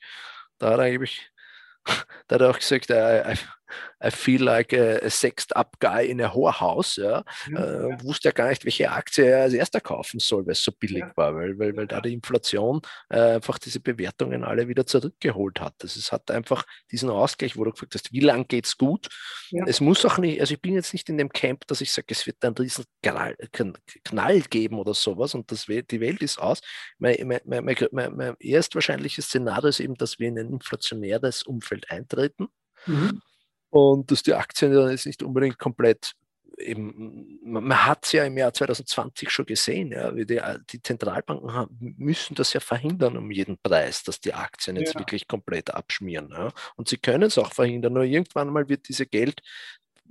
[0.58, 1.30] Da hat er eigentlich,
[2.28, 3.34] da hat er auch gesagt, I,
[4.02, 6.96] I feel like a, a sexed up guy in a whorehouse.
[6.96, 7.24] Ja.
[7.50, 8.02] ja, äh, ja.
[8.02, 10.98] Wusste ja gar nicht, welche Aktie er als erster kaufen soll, weil es so billig
[10.98, 11.12] ja.
[11.16, 15.74] war, weil, weil, weil da die Inflation äh, einfach diese Bewertungen alle wieder zurückgeholt hat.
[15.78, 19.08] Das ist, hat einfach diesen Ausgleich, wo du gefragt hast, wie lange geht es gut?
[19.66, 22.06] Es muss auch nicht, also ich bin jetzt nicht in dem Camp, dass ich sage,
[22.10, 23.36] es wird einen riesen Knall,
[24.04, 26.60] Knall geben oder sowas und das, die Welt ist aus.
[26.98, 31.42] Mein, mein, mein, mein, mein erst wahrscheinliches Szenario ist eben, dass wir in ein inflationäres
[31.42, 32.48] Umfeld eintreten.
[32.86, 33.20] Mhm
[33.70, 36.12] und dass die Aktien dann jetzt nicht unbedingt komplett
[36.58, 40.40] eben, man hat es ja im Jahr 2020 schon gesehen, ja, die,
[40.72, 45.00] die, Zentralbanken haben, müssen das ja verhindern um jeden Preis, dass die Aktien jetzt ja.
[45.00, 46.30] wirklich komplett abschmieren.
[46.30, 46.52] Ja.
[46.76, 49.40] Und sie können es auch verhindern, nur irgendwann mal wird diese Geld,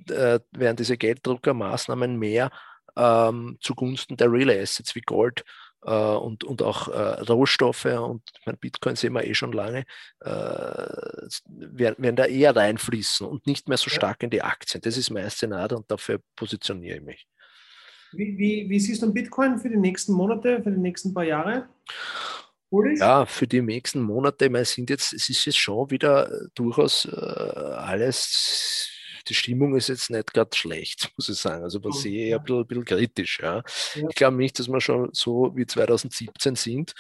[0.10, 2.52] äh, werden diese Gelddruckermaßnahmen mehr
[2.96, 5.44] ähm, zugunsten der Real Assets wie Gold
[5.92, 9.86] und, und auch äh, Rohstoffe und mein Bitcoin sehen wir eh schon lange,
[10.22, 10.30] äh,
[11.46, 14.82] werden, da eher reinfließen und nicht mehr so stark in die Aktien.
[14.82, 17.28] Das ist mein Szenario und dafür positioniere ich mich.
[18.14, 21.68] Wie, wie, wie siehst du Bitcoin für die nächsten Monate, für die nächsten paar Jahre?
[22.70, 27.16] Ja, für die nächsten Monate, ich sind jetzt, es ist jetzt schon wieder durchaus äh,
[27.16, 28.90] alles
[29.30, 31.64] die Stimmung ist jetzt nicht gerade schlecht, muss ich sagen.
[31.64, 32.38] Also man oh, sehe ja.
[32.38, 33.40] ein bisschen, ein bisschen kritisch.
[33.42, 33.64] Ja.
[33.96, 34.10] ja.
[34.10, 36.94] Ich glaube nicht, dass wir schon so wie 2017 sind,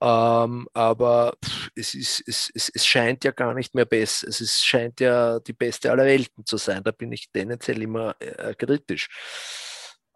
[0.00, 1.36] ähm, aber
[1.74, 4.28] es, ist, es, es, es scheint ja gar nicht mehr besser.
[4.28, 6.82] Es ist, scheint ja die beste aller Welten zu sein.
[6.82, 9.08] Da bin ich tendenziell immer äh, kritisch.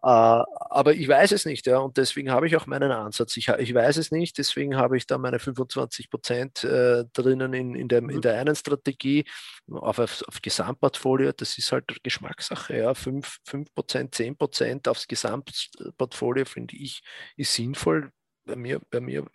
[0.01, 3.35] Äh, aber ich weiß es nicht, ja, und deswegen habe ich auch meinen Ansatz.
[3.35, 7.75] Ich, ich weiß es nicht, deswegen habe ich da meine 25 Prozent äh, drinnen in,
[7.75, 8.21] in, der, in mhm.
[8.21, 9.25] der einen Strategie
[9.69, 11.33] auf, auf, auf Gesamtportfolio.
[11.33, 17.01] Das ist halt Geschmackssache, ja, 5, 5 Prozent, 10 Prozent aufs Gesamtportfolio finde ich
[17.35, 18.11] ist sinnvoll.
[18.45, 19.25] Bei mir, bei mir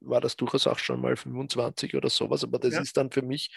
[0.00, 2.80] war das durchaus auch schon mal 25 oder sowas, aber das ja.
[2.82, 3.50] ist dann für mich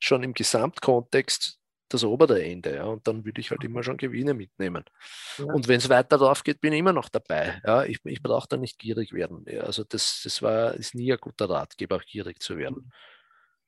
[0.00, 2.74] schon im Gesamtkontext das obere Ende.
[2.74, 4.84] Ja, und dann würde ich halt immer schon Gewinne mitnehmen.
[5.38, 5.44] Ja.
[5.46, 7.60] Und wenn es weiter drauf geht, bin ich immer noch dabei.
[7.64, 9.44] Ja, ich, ich brauche da nicht gierig werden.
[9.60, 12.92] Also das, das war, ist nie ein guter Ratgeber, gierig zu werden.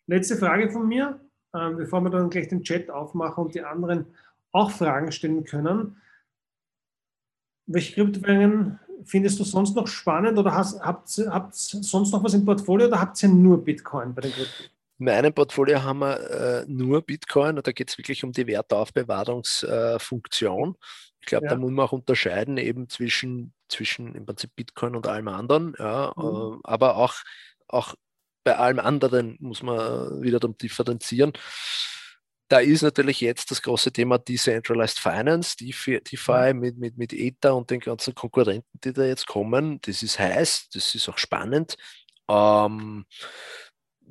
[0.06, 1.20] Letzte Frage von mir,
[1.52, 4.06] äh, bevor wir dann gleich den Chat aufmachen und die anderen
[4.52, 6.00] auch Fragen stellen können.
[7.66, 12.44] Welche Kryptowährungen findest du sonst noch spannend oder hast, habt ihr sonst noch was im
[12.44, 14.77] Portfolio oder habt ihr nur Bitcoin bei den Kryptowährungen?
[14.98, 18.46] In meinem Portfolio haben wir äh, nur Bitcoin und da geht es wirklich um die
[18.46, 20.76] Wertaufbewahrungsfunktion.
[21.20, 21.50] Ich glaube, ja.
[21.50, 25.74] da muss man auch unterscheiden eben zwischen, zwischen im Prinzip Bitcoin und allem anderen.
[25.78, 26.24] Ja, mhm.
[26.24, 27.14] äh, aber auch,
[27.68, 27.94] auch
[28.44, 31.32] bei allem anderen muss man wiederum differenzieren.
[32.48, 37.54] Da ist natürlich jetzt das große Thema Decentralized Finance, DeFi, DeFi mit, mit, mit Ether
[37.54, 39.78] und den ganzen Konkurrenten, die da jetzt kommen.
[39.82, 41.76] Das ist heiß, das ist auch spannend.
[42.26, 43.04] Ähm,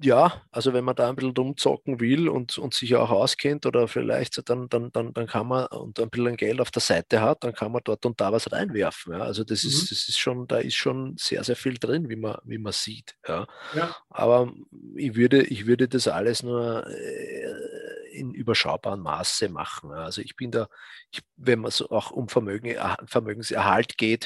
[0.02, 3.88] ja, also wenn man da ein bisschen rumzocken will und, und sich auch auskennt oder
[3.88, 7.44] vielleicht dann, dann, dann, dann kann man und ein bisschen Geld auf der Seite hat,
[7.44, 9.14] dann kann man dort und da was reinwerfen.
[9.14, 9.20] Ja.
[9.20, 9.70] Also das mhm.
[9.70, 12.74] ist, das ist schon, da ist schon sehr, sehr viel drin, wie man, wie man
[12.74, 13.16] sieht.
[13.28, 13.48] Ja.
[13.76, 13.96] ja.
[14.10, 14.52] Aber
[14.96, 19.92] ich würde, ich würde das alles nur äh, in überschaubarem Maße machen.
[19.92, 20.68] Also ich bin da,
[21.12, 24.26] ich, wenn man so auch um Vermögen, Vermögenserhalt geht,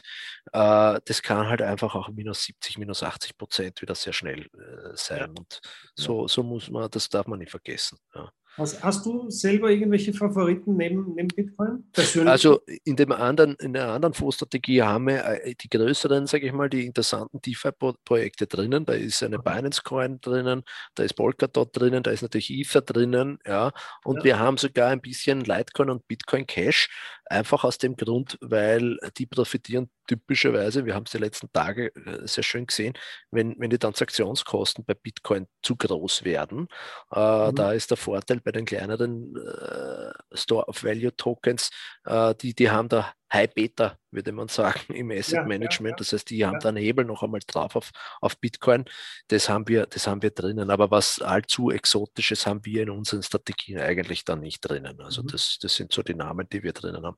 [0.54, 4.96] äh, das kann halt einfach auch minus 70, minus 80 Prozent wieder sehr schnell äh,
[4.96, 5.32] sein.
[5.38, 5.62] Und
[5.96, 7.98] so, so muss man, das darf man nicht vergessen.
[8.16, 8.32] Ja.
[8.58, 11.90] Hast, hast, du selber irgendwelche Favoriten neben, neben Bitcoin?
[11.94, 12.30] Persönlich?
[12.30, 16.54] Also in, dem anderen, in der anderen Fondsstrategie haben wir äh, die größeren, sage ich
[16.54, 18.86] mal, die interessanten DeFi-Projekte drinnen.
[18.86, 20.64] Da ist eine Binance Coin drinnen,
[20.96, 23.72] da ist Polkadot drinnen, da ist natürlich Ether drinnen, ja.
[24.04, 24.24] Und ja.
[24.24, 26.90] wir haben sogar ein bisschen Litecoin und Bitcoin Cash,
[27.32, 32.28] einfach aus dem Grund, weil die profitieren typischerweise, wir haben es die letzten Tage äh,
[32.28, 32.94] sehr schön gesehen,
[33.32, 36.68] wenn, wenn die Transaktionskosten bei Bitcoin zu groß werden.
[37.12, 37.56] Äh, mhm.
[37.56, 41.72] Da ist der Vorteil bei den kleineren äh, Store of Value Tokens,
[42.06, 45.92] äh, die, die haben da High Beta, würde man sagen, im Asset ja, Management.
[45.92, 45.98] Ja, ja.
[45.98, 48.86] Das heißt, die haben da einen Hebel noch einmal drauf auf, auf Bitcoin.
[49.28, 50.70] Das haben, wir, das haben wir drinnen.
[50.70, 55.00] Aber was allzu Exotisches haben wir in unseren Strategien eigentlich dann nicht drinnen.
[55.02, 55.28] Also mhm.
[55.28, 57.18] das, das sind so die Namen, die wir drinnen haben.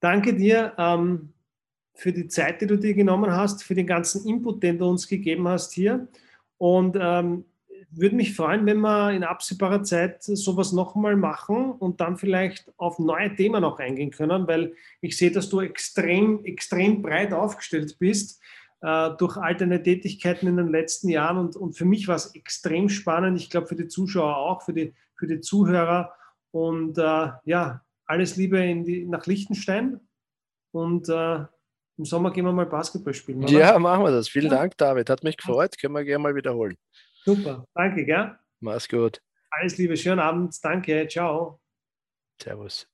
[0.00, 1.32] Danke dir ähm,
[1.94, 5.08] für die Zeit, die du dir genommen hast, für den ganzen Input, den du uns
[5.08, 6.08] gegeben hast hier.
[6.58, 7.44] Und ähm,
[7.90, 12.98] würde mich freuen, wenn wir in absehbarer Zeit sowas nochmal machen und dann vielleicht auf
[12.98, 18.40] neue Themen noch eingehen können, weil ich sehe, dass du extrem, extrem breit aufgestellt bist
[18.80, 22.34] äh, durch all deine Tätigkeiten in den letzten Jahren und, und für mich war es
[22.34, 23.38] extrem spannend.
[23.38, 26.14] Ich glaube, für die Zuschauer auch, für die, für die Zuhörer
[26.50, 30.00] und äh, ja, alles Liebe die, nach Liechtenstein
[30.72, 31.44] und äh,
[31.96, 33.44] im Sommer gehen wir mal Basketball spielen.
[33.44, 33.52] Oder?
[33.52, 34.28] Ja, machen wir das.
[34.28, 34.56] Vielen ja.
[34.56, 35.08] Dank, David.
[35.08, 35.78] Hat mich gefreut.
[35.80, 36.76] Können wir gerne mal wiederholen.
[37.24, 38.38] Super, danke, gell?
[38.60, 39.20] Mach's gut.
[39.50, 41.60] Alles Liebe, schönen Abend, danke, ciao.
[42.40, 42.86] Servus.